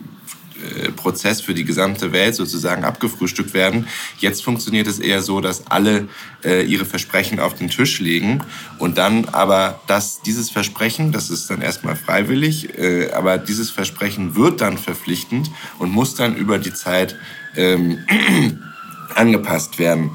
Prozess 0.92 1.40
für 1.40 1.54
die 1.54 1.64
gesamte 1.64 2.12
Welt 2.12 2.34
sozusagen 2.34 2.84
abgefrühstückt 2.84 3.54
werden. 3.54 3.86
Jetzt 4.18 4.44
funktioniert 4.44 4.86
es 4.86 4.98
eher 4.98 5.22
so, 5.22 5.40
dass 5.40 5.66
alle 5.66 6.08
äh, 6.44 6.64
ihre 6.64 6.84
Versprechen 6.84 7.40
auf 7.40 7.54
den 7.54 7.68
Tisch 7.68 8.00
legen 8.00 8.42
und 8.78 8.98
dann 8.98 9.26
aber 9.26 9.80
dass 9.86 10.22
dieses 10.22 10.50
Versprechen, 10.50 11.12
das 11.12 11.30
ist 11.30 11.50
dann 11.50 11.60
erstmal 11.60 11.96
freiwillig, 11.96 12.78
äh, 12.78 13.10
aber 13.12 13.38
dieses 13.38 13.70
Versprechen 13.70 14.36
wird 14.36 14.60
dann 14.60 14.78
verpflichtend 14.78 15.50
und 15.78 15.90
muss 15.90 16.14
dann 16.14 16.36
über 16.36 16.58
die 16.58 16.72
Zeit 16.72 17.16
ähm, 17.56 18.04
angepasst 19.14 19.78
werden. 19.78 20.10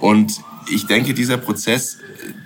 Und 0.00 0.40
ich 0.70 0.86
denke, 0.86 1.14
dieser 1.14 1.36
Prozess 1.36 1.98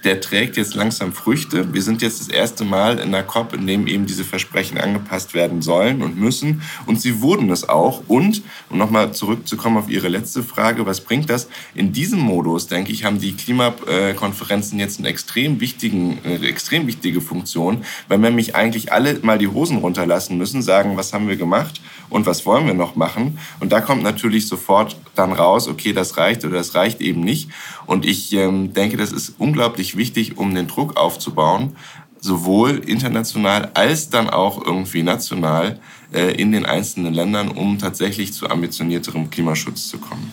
der 0.06 0.20
trägt 0.20 0.56
jetzt 0.56 0.76
langsam 0.76 1.12
Früchte. 1.12 1.74
Wir 1.74 1.82
sind 1.82 2.00
jetzt 2.00 2.20
das 2.20 2.28
erste 2.28 2.64
Mal 2.64 3.00
in 3.00 3.10
der 3.10 3.24
COP, 3.24 3.52
in 3.54 3.66
dem 3.66 3.88
eben 3.88 4.06
diese 4.06 4.22
Versprechen 4.22 4.78
angepasst 4.78 5.34
werden 5.34 5.62
sollen 5.62 6.00
und 6.00 6.16
müssen. 6.16 6.62
Und 6.86 7.00
sie 7.00 7.20
wurden 7.20 7.50
es 7.50 7.68
auch. 7.68 8.04
Und, 8.06 8.42
um 8.70 8.78
nochmal 8.78 9.12
zurückzukommen 9.12 9.76
auf 9.76 9.90
Ihre 9.90 10.06
letzte 10.06 10.44
Frage, 10.44 10.86
was 10.86 11.00
bringt 11.00 11.28
das? 11.28 11.48
In 11.74 11.92
diesem 11.92 12.20
Modus, 12.20 12.68
denke 12.68 12.92
ich, 12.92 13.04
haben 13.04 13.18
die 13.18 13.32
Klimakonferenzen 13.32 14.78
jetzt 14.78 15.00
eine 15.00 15.08
extrem, 15.08 15.60
wichtigen, 15.60 16.20
eine 16.24 16.46
extrem 16.46 16.86
wichtige 16.86 17.20
Funktion, 17.20 17.84
weil 18.06 18.18
nämlich 18.18 18.54
eigentlich 18.54 18.92
alle 18.92 19.18
mal 19.22 19.38
die 19.38 19.48
Hosen 19.48 19.78
runterlassen 19.78 20.38
müssen, 20.38 20.62
sagen, 20.62 20.96
was 20.96 21.12
haben 21.12 21.26
wir 21.26 21.36
gemacht 21.36 21.80
und 22.10 22.26
was 22.26 22.46
wollen 22.46 22.66
wir 22.66 22.74
noch 22.74 22.94
machen. 22.94 23.38
Und 23.58 23.72
da 23.72 23.80
kommt 23.80 24.04
natürlich 24.04 24.46
sofort 24.46 24.96
dann 25.16 25.32
raus, 25.32 25.66
okay, 25.66 25.92
das 25.92 26.16
reicht 26.16 26.44
oder 26.44 26.58
das 26.58 26.76
reicht 26.76 27.00
eben 27.00 27.22
nicht. 27.22 27.50
Und 27.86 28.04
ich 28.04 28.32
ähm, 28.32 28.72
denke, 28.72 28.96
das 28.96 29.10
ist 29.10 29.34
unglaublich 29.38 29.95
wichtig, 29.96 30.38
um 30.38 30.54
den 30.54 30.66
Druck 30.66 30.96
aufzubauen, 30.96 31.76
sowohl 32.20 32.78
international 32.78 33.70
als 33.74 34.10
dann 34.10 34.28
auch 34.28 34.64
irgendwie 34.64 35.02
national 35.02 35.80
äh, 36.12 36.32
in 36.32 36.52
den 36.52 36.66
einzelnen 36.66 37.14
Ländern, 37.14 37.48
um 37.48 37.78
tatsächlich 37.78 38.32
zu 38.32 38.48
ambitionierterem 38.48 39.30
Klimaschutz 39.30 39.88
zu 39.88 39.98
kommen. 39.98 40.32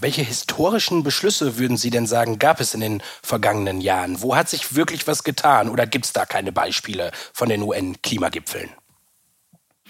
Welche 0.00 0.22
historischen 0.22 1.02
Beschlüsse 1.02 1.58
würden 1.58 1.76
Sie 1.76 1.90
denn 1.90 2.06
sagen, 2.06 2.38
gab 2.38 2.58
es 2.60 2.72
in 2.72 2.80
den 2.80 3.02
vergangenen 3.22 3.82
Jahren? 3.82 4.22
Wo 4.22 4.34
hat 4.34 4.48
sich 4.48 4.74
wirklich 4.74 5.06
was 5.06 5.24
getan 5.24 5.68
oder 5.68 5.86
gibt 5.86 6.06
es 6.06 6.12
da 6.12 6.24
keine 6.24 6.52
Beispiele 6.52 7.10
von 7.34 7.50
den 7.50 7.62
UN-Klimagipfeln? 7.62 8.70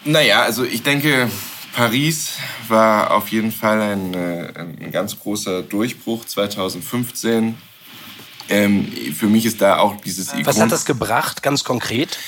Naja, 0.04 0.42
also 0.42 0.64
ich 0.64 0.82
denke, 0.82 1.30
Paris 1.74 2.38
war 2.66 3.12
auf 3.12 3.28
jeden 3.28 3.52
Fall 3.52 3.80
ein, 3.80 4.14
äh, 4.14 4.52
ein 4.56 4.90
ganz 4.90 5.18
großer 5.18 5.62
Durchbruch 5.62 6.24
2015 6.24 7.56
ähm, 8.48 8.90
für 9.14 9.26
mich 9.26 9.46
ist 9.46 9.60
da 9.60 9.78
auch 9.78 10.00
dieses 10.00 10.32
Ikon 10.32 10.46
Was 10.46 10.60
hat 10.60 10.72
das 10.72 10.84
gebracht, 10.84 11.42
ganz 11.42 11.64
konkret? 11.64 12.18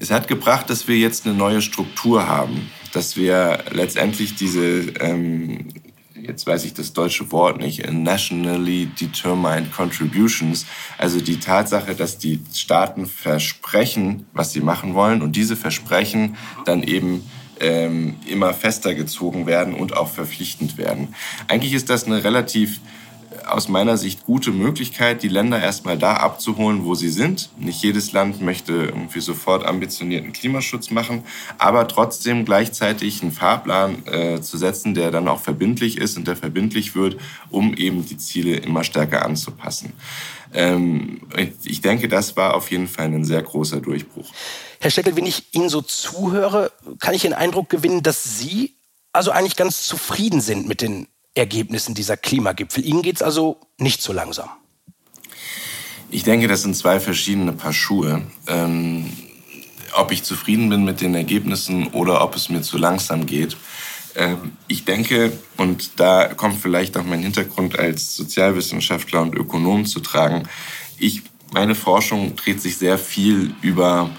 Es 0.00 0.10
hat 0.10 0.28
gebracht, 0.28 0.70
dass 0.70 0.86
wir 0.86 0.96
jetzt 0.96 1.26
eine 1.26 1.34
neue 1.34 1.60
Struktur 1.60 2.28
haben, 2.28 2.70
dass 2.92 3.16
wir 3.16 3.64
letztendlich 3.72 4.36
diese, 4.36 4.80
ähm, 5.00 5.68
jetzt 6.14 6.46
weiß 6.46 6.64
ich 6.64 6.74
das 6.74 6.92
deutsche 6.92 7.32
Wort 7.32 7.58
nicht, 7.58 7.90
nationally 7.90 8.86
determined 8.86 9.72
contributions, 9.72 10.66
also 10.98 11.20
die 11.20 11.40
Tatsache, 11.40 11.96
dass 11.96 12.18
die 12.18 12.40
Staaten 12.54 13.06
versprechen, 13.06 14.26
was 14.32 14.52
sie 14.52 14.60
machen 14.60 14.94
wollen 14.94 15.20
und 15.20 15.34
diese 15.34 15.56
Versprechen 15.56 16.36
dann 16.64 16.84
eben 16.84 17.28
ähm, 17.60 18.16
immer 18.26 18.54
fester 18.54 18.94
gezogen 18.94 19.46
werden 19.46 19.74
und 19.74 19.96
auch 19.96 20.08
verpflichtend 20.08 20.78
werden. 20.78 21.14
Eigentlich 21.48 21.72
ist 21.72 21.90
das 21.90 22.04
eine 22.04 22.22
relativ 22.22 22.78
aus 23.48 23.68
meiner 23.68 23.96
Sicht 23.96 24.24
gute 24.24 24.50
Möglichkeit, 24.50 25.22
die 25.22 25.28
Länder 25.28 25.60
erstmal 25.60 25.98
da 25.98 26.14
abzuholen, 26.14 26.84
wo 26.84 26.94
sie 26.94 27.08
sind. 27.08 27.50
Nicht 27.58 27.82
jedes 27.82 28.12
Land 28.12 28.40
möchte 28.40 28.72
irgendwie 28.72 29.20
sofort 29.20 29.64
ambitionierten 29.64 30.32
Klimaschutz 30.32 30.90
machen, 30.90 31.24
aber 31.58 31.88
trotzdem 31.88 32.44
gleichzeitig 32.44 33.22
einen 33.22 33.32
Fahrplan 33.32 34.06
äh, 34.06 34.40
zu 34.40 34.56
setzen, 34.56 34.94
der 34.94 35.10
dann 35.10 35.28
auch 35.28 35.40
verbindlich 35.40 35.98
ist 35.98 36.16
und 36.16 36.26
der 36.26 36.36
verbindlich 36.36 36.94
wird, 36.94 37.16
um 37.50 37.74
eben 37.74 38.04
die 38.06 38.18
Ziele 38.18 38.56
immer 38.56 38.84
stärker 38.84 39.24
anzupassen. 39.24 39.92
Ähm, 40.54 41.20
ich 41.64 41.80
denke, 41.80 42.08
das 42.08 42.36
war 42.36 42.54
auf 42.54 42.70
jeden 42.70 42.88
Fall 42.88 43.06
ein 43.06 43.24
sehr 43.24 43.42
großer 43.42 43.80
Durchbruch. 43.80 44.32
Herr 44.80 44.90
Steckel, 44.90 45.16
wenn 45.16 45.26
ich 45.26 45.54
Ihnen 45.54 45.68
so 45.68 45.82
zuhöre, 45.82 46.72
kann 47.00 47.14
ich 47.14 47.22
den 47.22 47.34
Eindruck 47.34 47.68
gewinnen, 47.68 48.02
dass 48.02 48.38
Sie 48.38 48.76
also 49.12 49.30
eigentlich 49.30 49.56
ganz 49.56 49.84
zufrieden 49.86 50.40
sind 50.40 50.68
mit 50.68 50.80
den 50.80 51.08
Ergebnissen 51.34 51.94
dieser 51.94 52.16
Klimagipfel. 52.16 52.84
Ihnen 52.84 53.02
geht 53.02 53.16
es 53.16 53.22
also 53.22 53.60
nicht 53.78 54.02
so 54.02 54.12
langsam. 54.12 54.48
Ich 56.10 56.24
denke, 56.24 56.48
das 56.48 56.62
sind 56.62 56.74
zwei 56.74 57.00
verschiedene 57.00 57.52
Paar 57.52 57.72
Schuhe. 57.72 58.22
Ähm, 58.46 59.12
ob 59.94 60.12
ich 60.12 60.22
zufrieden 60.22 60.68
bin 60.68 60.84
mit 60.84 61.00
den 61.00 61.14
Ergebnissen 61.14 61.88
oder 61.88 62.22
ob 62.22 62.36
es 62.36 62.48
mir 62.48 62.62
zu 62.62 62.78
langsam 62.78 63.26
geht. 63.26 63.56
Ähm, 64.14 64.52
ich 64.66 64.84
denke, 64.84 65.32
und 65.56 66.00
da 66.00 66.32
kommt 66.34 66.60
vielleicht 66.60 66.96
auch 66.96 67.04
mein 67.04 67.22
Hintergrund 67.22 67.78
als 67.78 68.14
Sozialwissenschaftler 68.16 69.22
und 69.22 69.34
Ökonom 69.34 69.86
zu 69.86 70.00
tragen, 70.00 70.48
ich, 70.98 71.22
meine 71.52 71.74
Forschung 71.74 72.36
dreht 72.36 72.60
sich 72.60 72.76
sehr 72.76 72.98
viel 72.98 73.54
über 73.62 74.10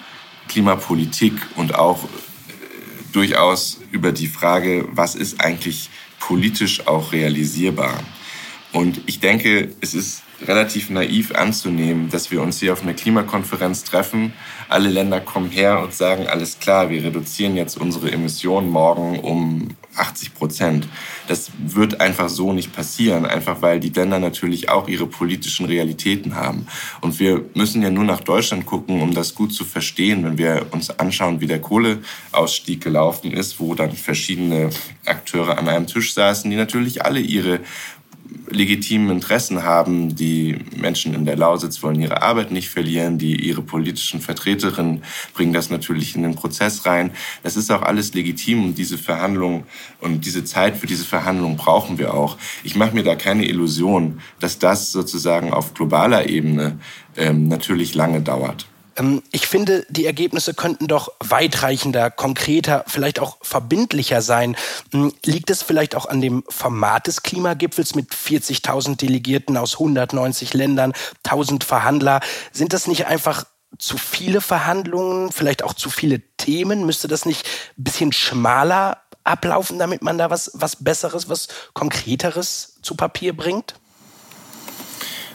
Klimapolitik 0.47 1.33
und 1.55 1.75
auch 1.75 2.03
äh, 2.03 2.07
durchaus 3.11 3.79
über 3.91 4.11
die 4.11 4.27
Frage, 4.27 4.87
was 4.91 5.15
ist 5.15 5.41
eigentlich 5.41 5.89
politisch 6.19 6.88
auch 6.88 7.12
realisierbar. 7.12 8.03
Und 8.71 9.01
ich 9.08 9.19
denke, 9.19 9.69
es 9.82 9.93
ist 9.93 10.23
relativ 10.47 10.89
naiv 10.89 11.34
anzunehmen, 11.36 12.10
dass 12.10 12.32
wir 12.32 12.41
uns 12.41 12.60
hier 12.60 12.73
auf 12.73 12.84
einer 12.84 12.93
Klimakonferenz 12.93 13.84
treffen. 13.84 14.34
Alle 14.67 14.89
Länder 14.89 15.19
kommen 15.19 15.49
her 15.49 15.82
und 15.82 15.93
sagen, 15.93 16.28
alles 16.28 16.60
klar, 16.60 16.89
wir 16.89 17.04
reduzieren 17.04 17.56
jetzt 17.56 17.78
unsere 17.78 18.12
Emissionen 18.12 18.69
morgen 18.69 19.19
um 19.19 19.69
80 19.95 20.34
Prozent. 20.34 20.88
Das 21.28 21.52
wird 21.58 21.99
einfach 21.99 22.30
so 22.30 22.54
nicht 22.54 22.73
passieren, 22.73 23.25
einfach 23.25 23.62
weil 23.62 23.80
die 23.80 23.89
Länder 23.89 24.19
natürlich 24.19 24.69
auch 24.69 24.88
ihre 24.88 25.08
politischen 25.08 25.65
Realitäten 25.65 26.36
haben. 26.36 26.67
Und 27.02 27.19
wir 27.19 27.45
müssen 27.54 27.82
ja 27.82 27.89
nur 27.89 28.04
nach 28.04 28.21
Deutschland 28.21 28.65
gucken, 28.65 29.02
um 29.02 29.13
das 29.13 29.36
gut 29.36 29.54
zu 29.54 29.65
verstehen, 29.65 30.23
wenn 30.23 30.38
wir 30.38 30.67
uns 30.71 30.89
anschauen, 30.89 31.41
wie 31.41 31.47
der 31.47 31.62
Kohleausstieg 31.62 32.82
gelaufen 32.82 33.32
ist, 33.32 33.60
wo 33.60 33.75
dann 33.75 33.91
verschiedene 33.91 34.69
Akteure 35.06 35.58
an 35.58 35.67
einem 35.67 35.88
Tisch 35.88 36.13
saßen, 36.13 36.49
die 36.49 36.58
natürlich 36.58 37.04
alle 37.04 37.19
ihre 37.19 37.60
legitimen 38.49 39.09
Interessen 39.09 39.63
haben. 39.63 40.15
Die 40.15 40.57
Menschen 40.75 41.13
in 41.13 41.25
der 41.25 41.35
Lausitz 41.35 41.81
wollen 41.83 41.99
ihre 41.99 42.21
Arbeit 42.21 42.51
nicht 42.51 42.69
verlieren. 42.69 43.17
Die, 43.17 43.35
ihre 43.35 43.61
politischen 43.61 44.21
Vertreterinnen 44.21 45.03
bringen 45.33 45.53
das 45.53 45.69
natürlich 45.69 46.15
in 46.15 46.23
den 46.23 46.35
Prozess 46.35 46.85
rein. 46.85 47.11
Das 47.43 47.57
ist 47.57 47.71
auch 47.71 47.81
alles 47.81 48.13
legitim 48.13 48.65
und 48.65 48.77
diese 48.77 48.97
Verhandlungen 48.97 49.63
und 49.99 50.25
diese 50.25 50.43
Zeit 50.43 50.77
für 50.77 50.87
diese 50.87 51.05
Verhandlungen 51.05 51.57
brauchen 51.57 51.97
wir 51.97 52.13
auch. 52.13 52.37
Ich 52.63 52.75
mache 52.75 52.95
mir 52.95 53.03
da 53.03 53.15
keine 53.15 53.45
Illusion, 53.45 54.19
dass 54.39 54.59
das 54.59 54.91
sozusagen 54.91 55.51
auf 55.51 55.73
globaler 55.73 56.27
Ebene 56.29 56.79
ähm, 57.17 57.47
natürlich 57.47 57.95
lange 57.95 58.21
dauert. 58.21 58.68
Ähm, 58.99 59.23
ich 59.31 59.47
finde, 59.47 59.85
die 59.89 60.05
Ergebnisse 60.05 60.53
könnten 60.53 60.88
doch 60.88 61.12
weitreichender, 61.19 62.12
konkreter, 62.12 62.83
vielleicht 62.88 63.19
auch 63.19 63.38
verbindlicher 63.41 64.21
sein. 64.21 64.55
Hm, 64.91 65.13
liegt 65.25 65.49
es 65.49 65.63
vielleicht 65.63 65.95
auch 65.95 66.05
an 66.05 66.21
dem 66.21 66.43
Format 66.49 67.07
des 67.07 67.23
Klimagipfels 67.23 67.95
mit 67.95 68.12
40.000 68.12 68.97
Delegierten 68.97 69.57
aus 69.57 69.73
190 69.73 70.53
Ländern, 70.53 70.93
1000 71.23 71.63
Verhandler? 71.63 72.19
Sind 72.51 72.73
das 72.73 72.88
nicht 72.88 73.07
einfach 73.07 73.45
zu 73.77 73.97
viele 73.97 74.41
Verhandlungen, 74.41 75.31
vielleicht 75.31 75.63
auch 75.63 75.73
zu 75.73 75.89
viele 75.89 76.21
Themen? 76.38 76.85
Müsste 76.85 77.07
das 77.07 77.25
nicht 77.25 77.47
ein 77.77 77.83
bisschen 77.83 78.12
schmaler 78.12 78.97
ablaufen, 79.23 79.79
damit 79.79 80.01
man 80.01 80.17
da 80.17 80.29
was, 80.29 80.51
was 80.53 80.83
Besseres, 80.83 81.29
was 81.29 81.47
Konkreteres 81.73 82.79
zu 82.81 82.95
Papier 82.95 83.35
bringt? 83.35 83.75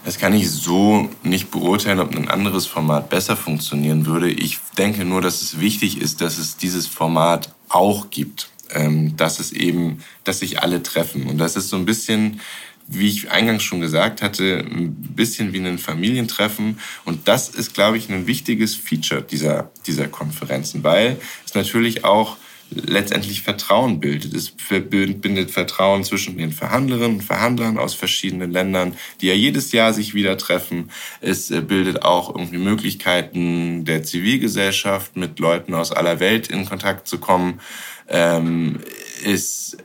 Das 0.05 0.19
kann 0.19 0.35
ich 0.35 0.51
so 0.51 1.09
nicht 1.23 1.51
beurteilen, 1.51 2.01
ob 2.01 2.14
ein 2.14 2.29
anderes 2.29 2.67
Format 2.67 3.09
besser 3.09 3.37
funktionieren 3.37 4.05
würde. 4.05 4.31
Ich 4.31 4.59
denke 4.77 5.05
nur, 5.05 5.23
dass 5.23 5.40
es 5.40 5.61
wichtig 5.61 6.01
ist, 6.01 6.21
dass 6.21 6.37
es 6.38 6.57
dieses 6.57 6.87
Format 6.87 7.55
auch 7.69 8.11
gibt. 8.11 8.51
Ähm, 8.71 9.17
dass 9.17 9.40
es 9.40 9.53
eben, 9.53 10.03
dass 10.25 10.40
sich 10.40 10.62
alle 10.62 10.83
treffen. 10.83 11.27
Und 11.29 11.38
das 11.38 11.55
ist 11.55 11.69
so 11.69 11.77
ein 11.77 11.85
bisschen, 11.85 12.40
wie 12.87 13.09
ich 13.09 13.31
eingangs 13.31 13.62
schon 13.62 13.81
gesagt 13.81 14.21
hatte, 14.21 14.64
ein 14.67 14.95
bisschen 14.95 15.53
wie 15.53 15.61
ein 15.61 15.79
Familientreffen. 15.79 16.81
Und 17.05 17.29
das 17.29 17.51
ist, 17.51 17.75
glaube 17.75 17.99
ich, 17.99 18.09
ein 18.09 18.27
wichtiges 18.27 18.75
Feature 18.75 19.23
dieser, 19.23 19.71
dieser 19.87 20.09
Konferenzen, 20.09 20.83
weil 20.83 21.19
es 21.45 21.55
natürlich 21.55 22.05
auch 22.05 22.37
letztendlich 22.74 23.42
Vertrauen 23.42 24.00
bildet. 24.00 24.34
Es 24.34 24.50
bindet 24.50 25.50
Vertrauen 25.50 26.04
zwischen 26.04 26.37
den 26.37 26.52
Verhandlerinnen 26.52 27.16
und 27.18 27.22
Verhandlern 27.22 27.78
aus 27.78 27.94
verschiedenen 27.94 28.50
Ländern, 28.50 28.94
die 29.20 29.26
ja 29.28 29.34
jedes 29.34 29.72
Jahr 29.72 29.92
sich 29.92 30.14
wieder 30.14 30.37
treffen. 30.37 30.90
Es 31.20 31.50
äh, 31.50 31.60
bildet 31.60 32.02
auch 32.02 32.34
irgendwie 32.34 32.58
Möglichkeiten 32.58 33.84
der 33.84 34.02
Zivilgesellschaft, 34.02 35.16
mit 35.16 35.38
Leuten 35.38 35.74
aus 35.74 35.92
aller 35.92 36.20
Welt 36.20 36.48
in 36.48 36.66
Kontakt 36.66 37.06
zu 37.08 37.18
kommen. 37.18 37.60
Ähm, 38.08 38.80
es 39.24 39.76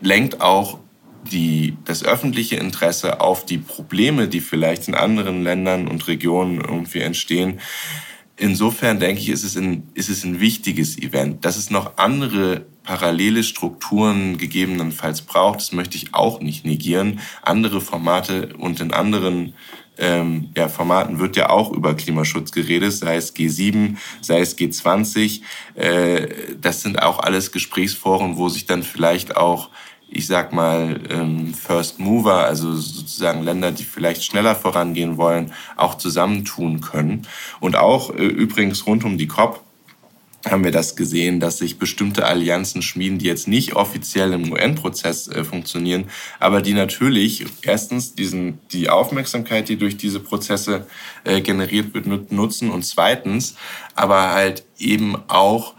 lenkt 0.00 0.40
auch 0.40 0.78
die, 1.32 1.76
das 1.84 2.04
öffentliche 2.04 2.56
Interesse 2.56 3.20
auf 3.20 3.44
die 3.44 3.58
Probleme, 3.58 4.28
die 4.28 4.40
vielleicht 4.40 4.88
in 4.88 4.94
anderen 4.94 5.42
Ländern 5.42 5.88
und 5.88 6.06
Regionen 6.08 6.60
irgendwie 6.60 7.00
entstehen, 7.00 7.60
insofern 8.36 9.00
denke 9.00 9.20
ich, 9.20 9.28
ist 9.28 9.44
es, 9.44 9.56
ein, 9.56 9.88
ist 9.94 10.08
es 10.08 10.24
ein 10.24 10.40
wichtiges 10.40 10.98
Event. 10.98 11.44
Dass 11.44 11.56
es 11.56 11.70
noch 11.70 11.96
andere 11.96 12.66
parallele 12.82 13.42
Strukturen 13.42 14.38
gegebenenfalls 14.38 15.22
braucht, 15.22 15.60
das 15.60 15.72
möchte 15.72 15.96
ich 15.96 16.14
auch 16.14 16.40
nicht 16.40 16.64
negieren. 16.64 17.20
Andere 17.42 17.80
Formate 17.80 18.54
und 18.56 18.80
in 18.80 18.92
anderen 18.92 19.54
ähm, 19.98 20.50
ja, 20.56 20.68
Formaten 20.68 21.18
wird 21.18 21.36
ja 21.36 21.50
auch 21.50 21.72
über 21.72 21.94
Klimaschutz 21.94 22.52
geredet, 22.52 22.92
sei 22.92 23.16
es 23.16 23.34
G7, 23.34 23.96
sei 24.20 24.40
es 24.40 24.56
G20. 24.58 25.40
Äh, 25.74 26.28
das 26.60 26.82
sind 26.82 27.02
auch 27.02 27.18
alles 27.20 27.50
Gesprächsforen, 27.50 28.36
wo 28.36 28.48
sich 28.48 28.66
dann 28.66 28.82
vielleicht 28.82 29.36
auch 29.36 29.70
ich 30.08 30.26
sag 30.26 30.52
mal, 30.52 31.00
ähm, 31.10 31.52
First 31.52 31.98
Mover, 31.98 32.44
also 32.44 32.74
sozusagen 32.74 33.42
Länder, 33.42 33.72
die 33.72 33.84
vielleicht 33.84 34.24
schneller 34.24 34.54
vorangehen 34.54 35.16
wollen, 35.16 35.52
auch 35.76 35.96
zusammentun 35.96 36.80
können. 36.80 37.26
Und 37.60 37.76
auch 37.76 38.10
äh, 38.10 38.24
übrigens 38.24 38.86
rund 38.86 39.04
um 39.04 39.18
die 39.18 39.26
COP 39.26 39.62
haben 40.50 40.64
wir 40.64 40.70
das 40.70 40.96
gesehen, 40.96 41.40
dass 41.40 41.58
sich 41.58 41.78
bestimmte 41.78 42.24
Allianzen 42.24 42.82
schmieden, 42.82 43.18
die 43.18 43.26
jetzt 43.26 43.48
nicht 43.48 43.74
offiziell 43.74 44.32
im 44.32 44.52
UN-Prozess 44.52 45.28
äh, 45.28 45.44
funktionieren, 45.44 46.04
aber 46.38 46.62
die 46.62 46.72
natürlich 46.72 47.44
erstens 47.62 48.14
diesen, 48.14 48.58
die 48.72 48.88
Aufmerksamkeit, 48.88 49.68
die 49.68 49.76
durch 49.76 49.96
diese 49.96 50.20
Prozesse 50.20 50.86
äh, 51.24 51.40
generiert 51.40 51.94
wird, 51.94 52.06
nutzen 52.30 52.70
und 52.70 52.84
zweitens 52.84 53.56
aber 53.94 54.30
halt 54.30 54.64
eben 54.78 55.16
auch 55.28 55.74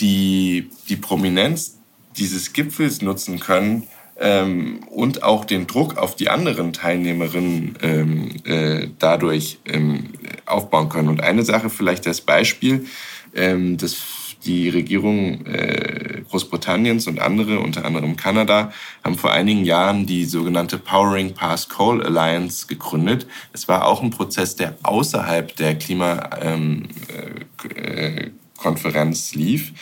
die, 0.00 0.70
die 0.88 0.96
Prominenz 0.96 1.78
dieses 2.16 2.52
Gipfels 2.52 3.02
nutzen 3.02 3.40
können 3.40 3.88
ähm, 4.18 4.80
und 4.90 5.22
auch 5.22 5.44
den 5.44 5.66
Druck 5.66 5.96
auf 5.96 6.14
die 6.14 6.28
anderen 6.28 6.72
Teilnehmerinnen 6.72 7.78
ähm, 7.82 8.30
äh, 8.44 8.88
dadurch 8.98 9.58
ähm, 9.66 10.10
aufbauen 10.46 10.88
können. 10.88 11.08
Und 11.08 11.22
eine 11.22 11.42
Sache 11.42 11.70
vielleicht 11.70 12.06
als 12.06 12.20
Beispiel, 12.20 12.86
ähm, 13.34 13.76
das 13.76 13.96
die 14.44 14.68
Regierung 14.68 15.46
äh, 15.46 16.22
Großbritanniens 16.28 17.06
und 17.06 17.20
andere, 17.20 17.60
unter 17.60 17.84
anderem 17.84 18.16
Kanada, 18.16 18.72
haben 19.02 19.16
vor 19.16 19.32
einigen 19.32 19.64
Jahren 19.64 20.06
die 20.06 20.24
sogenannte 20.24 20.78
Powering 20.78 21.34
Past 21.34 21.70
Coal 21.70 22.02
Alliance 22.04 22.66
gegründet. 22.66 23.26
Es 23.52 23.68
war 23.68 23.86
auch 23.86 24.02
ein 24.02 24.10
Prozess, 24.10 24.56
der 24.56 24.76
außerhalb 24.82 25.56
der 25.56 25.76
Klimakonferenz 25.76 26.42
ähm, 26.42 26.88
äh, 27.74 28.30
lief. 29.34 29.72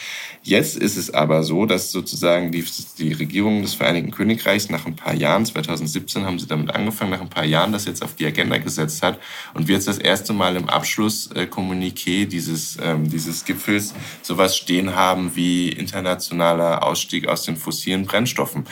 Jetzt 0.45 0.77
ist 0.77 0.97
es 0.97 1.15
aber 1.15 1.45
so, 1.45 1.67
dass 1.67 1.93
sozusagen 1.93 2.51
die, 2.51 2.65
die 2.99 3.13
Regierung 3.13 3.63
des 3.63 3.75
Vereinigten 3.75 4.11
Königreichs 4.11 4.71
nach 4.71 4.87
ein 4.87 4.97
paar 4.97 5.15
Jahren, 5.15 5.47
2017 5.47 6.25
haben 6.25 6.41
sie 6.41 6.49
damit 6.49 6.75
angefangen, 6.75 7.13
nach 7.13 7.21
ein 7.21 7.31
paar 7.31 7.45
Jahren 7.45 7.73
das 7.73 7.85
jetzt 7.85 8.03
auf 8.03 8.17
die 8.17 8.27
Agenda 8.27 8.59
gesetzt 8.59 9.03
hat 9.03 9.21
und 9.55 9.69
wir 9.69 9.77
jetzt 9.77 9.87
das 9.87 9.99
erste 9.99 10.33
Mal 10.33 10.57
im 10.57 10.69
Abschlusskommuniqué 10.69 12.27
dieses, 12.27 12.77
ähm, 12.83 13.09
dieses 13.09 13.45
Gipfels 13.45 13.95
sowas 14.23 14.57
stehen 14.57 14.97
haben 14.97 15.37
wie 15.37 15.69
internationaler 15.69 16.83
Ausstieg 16.83 17.29
aus 17.29 17.45
den 17.45 17.57
fossilen 17.57 18.05
Brennstoffen. 18.07 18.65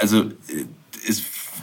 Also 0.00 0.22
äh, 0.22 0.64
es 1.06 1.22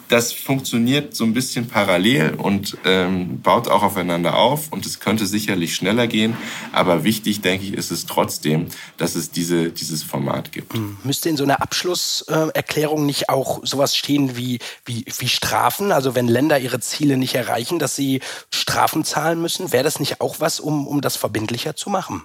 das 0.10 0.34
funktioniert 0.34 1.16
so 1.16 1.24
ein 1.24 1.34
bisschen 1.34 1.68
parallel 1.68 2.34
und 2.34 2.78
ähm, 2.84 3.42
baut 3.42 3.68
auch 3.68 3.84
aufeinander 3.84 4.38
auf 4.38 4.72
und 4.72 4.86
es 4.86 5.00
könnte 5.00 5.26
sicherlich 5.26 5.76
schneller 5.76 6.08
gehen. 6.08 6.36
Aber 6.74 7.04
wichtig, 7.04 7.42
denke 7.42 7.66
ich, 7.66 7.74
ist 7.74 7.92
es 7.92 8.08
trotzdem, 8.08 8.68
dass 8.98 9.16
es 9.16 9.32
diese, 9.32 9.70
dieses 9.70 10.04
Format 10.04 10.52
gibt. 10.52 10.74
Hm. 10.74 10.98
Müsste 11.04 11.30
in 11.30 11.38
so 11.38 11.44
einer 11.44 11.62
Abschlusserklärung 11.62 13.06
nicht 13.06 13.30
auch 13.30 13.62
sowas 13.64 13.96
stehen 13.96 14.36
wie, 14.36 14.60
wie, 14.84 15.06
wie 15.20 15.30
Strafen? 15.30 15.92
Also 15.92 16.16
wenn 16.16 16.28
Länder 16.28 16.60
ihre 16.60 16.80
Ziele 16.80 17.16
nicht 17.16 17.36
erreichen, 17.36 17.78
dass 17.78 17.96
sie 17.96 18.22
Strafen 18.52 19.06
zahlen 19.06 19.40
müssen, 19.42 19.72
wäre 19.72 19.84
das 19.84 20.00
nicht 20.00 20.22
auch 20.22 20.40
was, 20.40 20.60
um, 20.60 20.88
um 20.88 21.02
das 21.02 21.16
verbindlicher 21.16 21.76
zu 21.76 21.92
machen? 21.92 22.24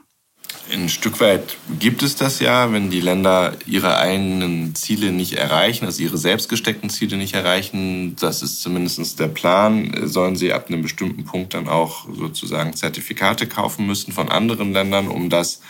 Ein 0.72 0.88
Stück 0.88 1.20
weit 1.20 1.56
gibt 1.78 2.02
es 2.02 2.16
das 2.16 2.40
ja, 2.40 2.72
wenn 2.72 2.90
die 2.90 3.00
Länder 3.00 3.54
ihre 3.66 3.98
eigenen 3.98 4.74
Ziele 4.74 5.12
nicht 5.12 5.34
erreichen, 5.34 5.84
also 5.84 6.02
ihre 6.02 6.16
selbst 6.16 6.48
gesteckten 6.48 6.88
Ziele 6.88 7.18
nicht 7.18 7.34
erreichen. 7.34 8.16
Das 8.18 8.42
ist 8.42 8.62
zumindest 8.62 9.20
der 9.20 9.28
Plan. 9.28 9.94
Sollen 10.08 10.36
sie 10.36 10.52
ab 10.52 10.68
einem 10.68 10.80
bestimmten 10.80 11.24
Punkt 11.24 11.52
dann 11.52 11.68
auch 11.68 12.06
sozusagen 12.10 12.74
Zertifikate 12.74 13.46
kaufen 13.46 13.86
müssen 13.86 14.12
von 14.12 14.30
anderen 14.30 14.72
Ländern, 14.72 15.08
um 15.08 15.28
das 15.28 15.60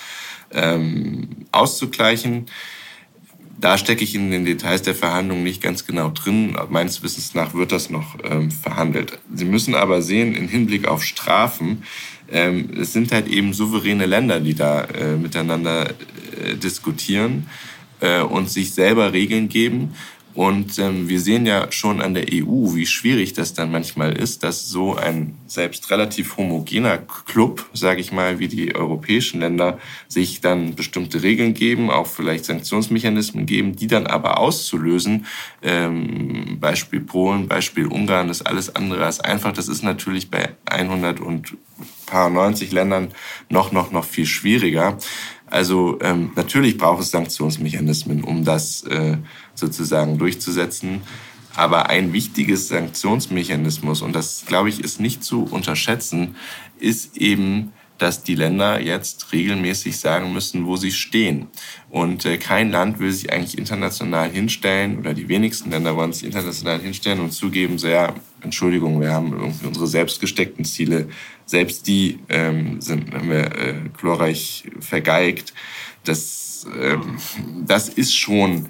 ähm, 0.52 1.28
auszugleichen. 1.50 2.46
Da 3.64 3.78
stecke 3.78 4.04
ich 4.04 4.14
in 4.14 4.30
den 4.30 4.44
Details 4.44 4.82
der 4.82 4.94
Verhandlungen 4.94 5.42
nicht 5.42 5.62
ganz 5.62 5.86
genau 5.86 6.10
drin. 6.10 6.54
Meines 6.68 7.02
Wissens 7.02 7.32
nach 7.32 7.54
wird 7.54 7.72
das 7.72 7.88
noch 7.88 8.18
ähm, 8.22 8.50
verhandelt. 8.50 9.18
Sie 9.34 9.46
müssen 9.46 9.74
aber 9.74 10.02
sehen, 10.02 10.34
im 10.34 10.48
Hinblick 10.48 10.86
auf 10.86 11.02
Strafen, 11.02 11.82
ähm, 12.30 12.68
es 12.78 12.92
sind 12.92 13.10
halt 13.10 13.26
eben 13.26 13.54
souveräne 13.54 14.04
Länder, 14.04 14.38
die 14.40 14.52
da 14.52 14.82
äh, 14.82 15.16
miteinander 15.16 15.88
äh, 15.88 16.56
diskutieren 16.56 17.46
äh, 18.00 18.20
und 18.20 18.50
sich 18.50 18.74
selber 18.74 19.14
Regeln 19.14 19.48
geben. 19.48 19.94
Und 20.34 20.78
ähm, 20.80 21.08
wir 21.08 21.20
sehen 21.20 21.46
ja 21.46 21.70
schon 21.70 22.00
an 22.00 22.14
der 22.14 22.24
EU, 22.32 22.74
wie 22.74 22.86
schwierig 22.86 23.34
das 23.34 23.54
dann 23.54 23.70
manchmal 23.70 24.12
ist, 24.12 24.42
dass 24.42 24.68
so 24.68 24.96
ein 24.96 25.36
selbst 25.46 25.90
relativ 25.90 26.36
homogener 26.36 26.98
Club, 26.98 27.66
sage 27.72 28.00
ich 28.00 28.10
mal, 28.10 28.40
wie 28.40 28.48
die 28.48 28.74
europäischen 28.74 29.40
Länder, 29.40 29.78
sich 30.08 30.40
dann 30.40 30.74
bestimmte 30.74 31.22
Regeln 31.22 31.54
geben, 31.54 31.88
auch 31.88 32.08
vielleicht 32.08 32.46
Sanktionsmechanismen 32.46 33.46
geben, 33.46 33.76
die 33.76 33.86
dann 33.86 34.08
aber 34.08 34.38
auszulösen, 34.38 35.26
ähm, 35.62 36.58
Beispiel 36.58 37.00
Polen, 37.00 37.46
Beispiel 37.46 37.86
Ungarn, 37.86 38.26
das 38.26 38.40
ist 38.40 38.46
alles 38.46 38.74
andere 38.74 39.04
als 39.04 39.20
einfach. 39.20 39.52
Das 39.52 39.68
ist 39.68 39.84
natürlich 39.84 40.30
bei 40.30 40.50
100 40.66 41.20
und 41.20 41.56
paar 42.06 42.28
90 42.28 42.72
Ländern 42.72 43.12
noch, 43.48 43.72
noch, 43.72 43.92
noch 43.92 44.04
viel 44.04 44.26
schwieriger. 44.26 44.98
Also 45.46 45.98
ähm, 46.00 46.32
natürlich 46.34 46.78
braucht 46.78 47.02
es 47.02 47.10
Sanktionsmechanismen, 47.10 48.24
um 48.24 48.44
das 48.44 48.82
äh, 48.84 49.18
sozusagen 49.54 50.18
durchzusetzen. 50.18 51.02
Aber 51.56 51.88
ein 51.88 52.12
wichtiges 52.12 52.68
Sanktionsmechanismus, 52.68 54.02
und 54.02 54.12
das 54.12 54.44
glaube 54.46 54.68
ich 54.68 54.80
ist 54.80 55.00
nicht 55.00 55.22
zu 55.22 55.44
unterschätzen, 55.44 56.36
ist 56.78 57.16
eben 57.16 57.72
dass 57.98 58.22
die 58.22 58.34
Länder 58.34 58.80
jetzt 58.80 59.32
regelmäßig 59.32 59.98
sagen 59.98 60.32
müssen, 60.32 60.66
wo 60.66 60.76
sie 60.76 60.90
stehen. 60.90 61.46
Und 61.90 62.24
äh, 62.26 62.38
kein 62.38 62.70
Land 62.70 62.98
will 62.98 63.12
sich 63.12 63.32
eigentlich 63.32 63.56
international 63.56 64.30
hinstellen, 64.30 64.98
oder 64.98 65.14
die 65.14 65.28
wenigsten 65.28 65.70
Länder 65.70 65.96
wollen 65.96 66.12
sich 66.12 66.24
international 66.24 66.80
hinstellen 66.80 67.20
und 67.20 67.32
zugeben, 67.32 67.78
so 67.78 67.86
ja, 67.86 68.14
Entschuldigung, 68.40 69.00
wir 69.00 69.12
haben 69.12 69.32
irgendwie 69.32 69.66
unsere 69.66 69.86
selbst 69.86 70.20
gesteckten 70.20 70.64
Ziele, 70.64 71.08
selbst 71.46 71.86
die 71.86 72.18
ähm, 72.28 72.80
sind, 72.80 73.14
haben 73.14 73.30
wir 73.30 73.44
äh, 73.56 73.74
glorreich 73.96 74.64
vergeigt. 74.80 75.54
Das, 76.04 76.66
ähm, 76.78 77.18
das 77.64 77.88
ist 77.88 78.14
schon 78.16 78.66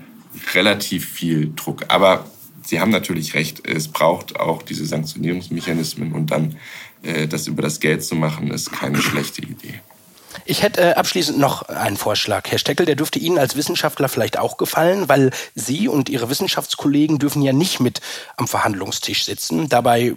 relativ 0.54 1.08
viel 1.08 1.52
Druck. 1.54 1.84
Aber 1.88 2.26
Sie 2.62 2.80
haben 2.80 2.90
natürlich 2.90 3.34
recht, 3.34 3.66
es 3.66 3.88
braucht 3.88 4.40
auch 4.40 4.62
diese 4.62 4.86
Sanktionierungsmechanismen 4.86 6.12
und 6.12 6.30
dann 6.30 6.56
äh, 7.02 7.28
das 7.28 7.46
über 7.46 7.62
das 7.62 7.80
Geld 7.80 8.04
zu 8.04 8.14
machen, 8.14 8.50
ist 8.50 8.72
keine 8.72 9.00
schlechte 9.02 9.42
Idee. 9.42 9.80
Ich 10.46 10.62
hätte 10.62 10.80
äh, 10.80 10.94
abschließend 10.94 11.38
noch 11.38 11.62
einen 11.68 11.96
Vorschlag. 11.96 12.50
Herr 12.50 12.58
Steckel, 12.58 12.86
der 12.86 12.96
dürfte 12.96 13.18
Ihnen 13.18 13.38
als 13.38 13.56
Wissenschaftler 13.56 14.08
vielleicht 14.08 14.38
auch 14.38 14.56
gefallen, 14.56 15.08
weil 15.08 15.30
Sie 15.54 15.88
und 15.88 16.08
Ihre 16.08 16.28
Wissenschaftskollegen 16.28 17.18
dürfen 17.18 17.42
ja 17.42 17.52
nicht 17.52 17.80
mit 17.80 18.00
am 18.36 18.48
Verhandlungstisch 18.48 19.24
sitzen. 19.24 19.68
Dabei 19.68 20.16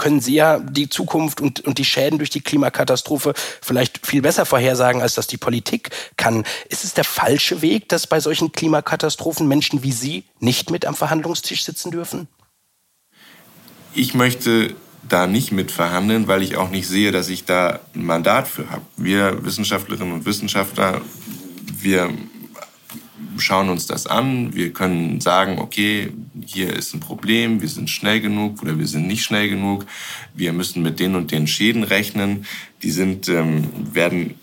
können 0.00 0.20
Sie 0.20 0.34
ja 0.34 0.58
die 0.58 0.88
Zukunft 0.88 1.42
und, 1.42 1.60
und 1.60 1.76
die 1.76 1.84
Schäden 1.84 2.18
durch 2.18 2.30
die 2.30 2.40
Klimakatastrophe 2.40 3.34
vielleicht 3.60 4.06
viel 4.06 4.22
besser 4.22 4.46
vorhersagen, 4.46 5.02
als 5.02 5.14
das 5.14 5.26
die 5.26 5.36
Politik 5.36 5.90
kann. 6.16 6.44
Ist 6.70 6.84
es 6.84 6.94
der 6.94 7.04
falsche 7.04 7.60
Weg, 7.60 7.90
dass 7.90 8.06
bei 8.06 8.18
solchen 8.18 8.50
Klimakatastrophen 8.50 9.46
Menschen 9.46 9.82
wie 9.82 9.92
Sie 9.92 10.24
nicht 10.38 10.70
mit 10.70 10.86
am 10.86 10.94
Verhandlungstisch 10.94 11.64
sitzen 11.64 11.90
dürfen? 11.90 12.28
Ich 13.92 14.14
möchte 14.14 14.74
da 15.06 15.26
nicht 15.26 15.52
mitverhandeln, 15.52 16.28
weil 16.28 16.42
ich 16.42 16.56
auch 16.56 16.70
nicht 16.70 16.88
sehe, 16.88 17.12
dass 17.12 17.28
ich 17.28 17.44
da 17.44 17.80
ein 17.94 18.06
Mandat 18.06 18.48
für 18.48 18.70
habe. 18.70 18.82
Wir 18.96 19.44
Wissenschaftlerinnen 19.44 20.14
und 20.14 20.24
Wissenschaftler, 20.24 21.02
wir 21.66 22.10
schauen 23.38 23.68
uns 23.68 23.86
das 23.86 24.06
an, 24.06 24.54
wir 24.54 24.72
können 24.72 25.20
sagen, 25.20 25.58
okay, 25.58 26.12
hier 26.46 26.74
ist 26.74 26.94
ein 26.94 27.00
Problem, 27.00 27.60
wir 27.60 27.68
sind 27.68 27.90
schnell 27.90 28.20
genug 28.20 28.62
oder 28.62 28.78
wir 28.78 28.86
sind 28.86 29.06
nicht 29.06 29.24
schnell 29.24 29.48
genug, 29.48 29.86
wir 30.34 30.52
müssen 30.52 30.82
mit 30.82 31.00
den 31.00 31.14
und 31.14 31.30
den 31.30 31.46
Schäden 31.46 31.82
rechnen, 31.82 32.46
die 32.82 32.90
sind, 32.90 33.28
ähm, 33.28 33.68
werden 33.92 34.34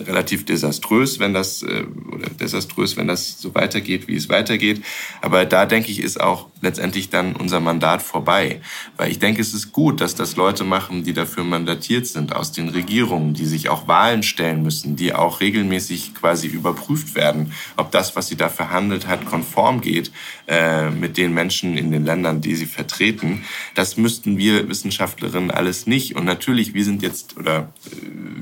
relativ 0.00 0.44
desaströs, 0.44 1.18
wenn 1.18 1.34
das 1.34 1.62
äh, 1.62 1.84
oder 2.12 2.28
desaströs, 2.30 2.96
wenn 2.96 3.08
das 3.08 3.40
so 3.40 3.54
weitergeht, 3.54 4.08
wie 4.08 4.16
es 4.16 4.28
weitergeht. 4.28 4.82
Aber 5.20 5.44
da 5.44 5.66
denke 5.66 5.90
ich, 5.90 6.00
ist 6.00 6.20
auch 6.20 6.48
letztendlich 6.60 7.10
dann 7.10 7.36
unser 7.36 7.60
Mandat 7.60 8.02
vorbei, 8.02 8.60
weil 8.96 9.10
ich 9.10 9.18
denke, 9.18 9.40
es 9.40 9.54
ist 9.54 9.72
gut, 9.72 10.00
dass 10.00 10.14
das 10.14 10.36
Leute 10.36 10.64
machen, 10.64 11.04
die 11.04 11.12
dafür 11.12 11.44
mandatiert 11.44 12.06
sind 12.06 12.34
aus 12.34 12.52
den 12.52 12.68
Regierungen, 12.70 13.34
die 13.34 13.46
sich 13.46 13.68
auch 13.68 13.86
Wahlen 13.86 14.22
stellen 14.22 14.62
müssen, 14.62 14.96
die 14.96 15.14
auch 15.14 15.40
regelmäßig 15.40 16.14
quasi 16.14 16.48
überprüft 16.48 17.14
werden, 17.14 17.52
ob 17.76 17.90
das, 17.92 18.16
was 18.16 18.28
sie 18.28 18.36
da 18.36 18.48
verhandelt 18.48 19.06
hat, 19.06 19.26
konform 19.26 19.80
geht 19.80 20.10
äh, 20.48 20.90
mit 20.90 21.16
den 21.16 21.34
Menschen 21.34 21.76
in 21.76 21.90
den 21.90 22.04
Ländern, 22.04 22.40
die 22.40 22.54
sie 22.54 22.66
vertreten. 22.66 23.44
Das 23.74 23.96
müssten 23.96 24.38
wir 24.38 24.68
Wissenschaftlerinnen 24.68 25.50
alles 25.50 25.86
nicht. 25.86 26.16
Und 26.16 26.24
natürlich, 26.24 26.74
wir 26.74 26.84
sind 26.84 27.02
jetzt 27.02 27.36
oder 27.36 27.72
äh, 27.86 27.96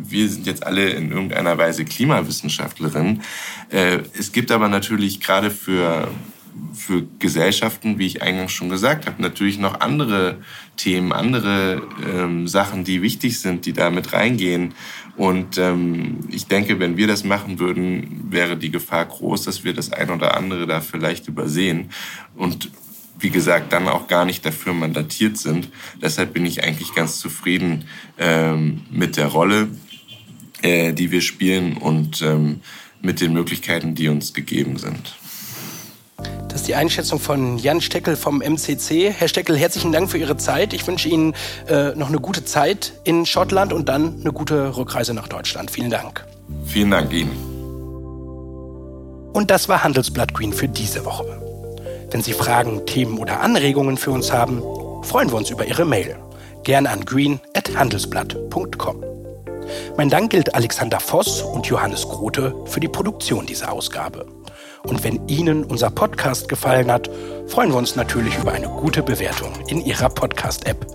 wir 0.04 0.28
sind 0.28 0.46
jetzt 0.46 0.64
alle 0.66 0.90
in 0.90 1.10
irgendeiner 1.10 1.41
irgendeiner 1.42 1.59
Weise 1.59 1.85
Klimawissenschaftlerin. 1.85 3.22
Äh, 3.70 4.00
es 4.18 4.33
gibt 4.33 4.50
aber 4.50 4.68
natürlich 4.68 5.20
gerade 5.20 5.50
für 5.50 6.09
für 6.74 7.07
Gesellschaften, 7.18 7.98
wie 7.98 8.05
ich 8.05 8.20
eingangs 8.20 8.52
schon 8.52 8.68
gesagt 8.68 9.07
habe, 9.07 9.22
natürlich 9.22 9.59
noch 9.59 9.81
andere 9.81 10.37
Themen, 10.76 11.11
andere 11.11 11.81
ähm, 12.07 12.46
Sachen, 12.46 12.85
die 12.85 13.00
wichtig 13.00 13.40
sind, 13.40 13.64
die 13.64 13.72
da 13.72 13.88
mit 13.88 14.12
reingehen. 14.12 14.74
Und 15.16 15.57
ähm, 15.57 16.20
ich 16.28 16.48
denke, 16.48 16.78
wenn 16.78 16.98
wir 16.98 17.07
das 17.07 17.24
machen 17.24 17.59
würden, 17.59 18.26
wäre 18.28 18.59
die 18.59 18.70
Gefahr 18.70 19.07
groß, 19.07 19.44
dass 19.44 19.64
wir 19.64 19.72
das 19.72 19.92
ein 19.92 20.11
oder 20.11 20.37
andere 20.37 20.66
da 20.66 20.83
vielleicht 20.83 21.26
übersehen. 21.26 21.88
Und 22.37 22.70
wie 23.18 23.31
gesagt, 23.31 23.72
dann 23.72 23.88
auch 23.88 24.07
gar 24.07 24.26
nicht 24.26 24.44
dafür 24.44 24.74
mandatiert 24.74 25.38
sind. 25.38 25.70
Deshalb 26.02 26.35
bin 26.35 26.44
ich 26.44 26.62
eigentlich 26.62 26.94
ganz 26.94 27.18
zufrieden 27.18 27.87
ähm, 28.18 28.83
mit 28.90 29.16
der 29.16 29.28
Rolle 29.28 29.68
äh, 30.62 30.92
die 30.92 31.11
wir 31.11 31.20
spielen 31.20 31.77
und 31.77 32.22
ähm, 32.22 32.61
mit 33.01 33.20
den 33.20 33.33
Möglichkeiten, 33.33 33.94
die 33.94 34.09
uns 34.09 34.33
gegeben 34.33 34.79
sind. 34.79 35.16
Das 36.48 36.61
ist 36.61 36.68
die 36.68 36.75
Einschätzung 36.75 37.18
von 37.18 37.59
Jan 37.59 37.81
Steckel 37.81 38.14
vom 38.14 38.42
MCC. 38.42 39.11
Herr 39.11 39.27
Steckel, 39.27 39.57
herzlichen 39.57 39.90
Dank 39.90 40.11
für 40.11 40.18
Ihre 40.18 40.37
Zeit. 40.37 40.75
Ich 40.75 40.87
wünsche 40.87 41.09
Ihnen 41.09 41.35
äh, 41.66 41.94
noch 41.94 42.09
eine 42.09 42.18
gute 42.18 42.44
Zeit 42.44 42.92
in 43.05 43.25
Schottland 43.25 43.72
und 43.72 43.88
dann 43.88 44.20
eine 44.20 44.33
gute 44.33 44.77
Rückreise 44.77 45.14
nach 45.14 45.29
Deutschland. 45.29 45.70
Vielen 45.70 45.90
Dank. 45.90 46.25
Vielen 46.66 46.90
Dank 46.90 47.12
Ihnen. 47.12 47.31
Und 49.33 49.51
das 49.51 49.68
war 49.68 49.83
Handelsblatt 49.83 50.35
Green 50.35 50.53
für 50.53 50.68
diese 50.68 51.07
Woche. 51.07 51.25
Wenn 52.11 52.22
Sie 52.22 52.35
Fragen, 52.35 52.85
Themen 52.85 53.18
oder 53.18 53.40
Anregungen 53.40 53.96
für 53.96 54.11
uns 54.11 54.31
haben, 54.31 54.61
freuen 55.03 55.31
wir 55.31 55.38
uns 55.38 55.48
über 55.48 55.64
Ihre 55.64 55.87
Mail. 55.87 56.16
Gern 56.64 56.87
an 56.87 57.05
green.handelsblatt.com. 57.05 59.12
Mein 59.96 60.08
Dank 60.08 60.30
gilt 60.30 60.54
Alexander 60.54 61.00
Voss 61.00 61.42
und 61.42 61.66
Johannes 61.66 62.08
Grote 62.08 62.54
für 62.66 62.80
die 62.80 62.88
Produktion 62.88 63.46
dieser 63.46 63.72
Ausgabe. 63.72 64.26
Und 64.85 65.04
wenn 65.04 65.26
Ihnen 65.28 65.64
unser 65.64 65.90
Podcast 65.90 66.48
gefallen 66.48 66.90
hat, 66.90 67.08
freuen 67.46 67.70
wir 67.70 67.76
uns 67.76 67.96
natürlich 67.96 68.37
über 68.38 68.52
eine 68.52 68.68
gute 68.68 69.02
Bewertung 69.02 69.52
in 69.68 69.85
Ihrer 69.85 70.08
Podcast-App. 70.08 70.87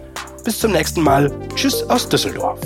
Bis 0.44 0.60
zum 0.60 0.72
nächsten 0.72 1.02
Mal. 1.02 1.32
Tschüss 1.56 1.84
aus 1.90 2.08
Düsseldorf. 2.08 2.60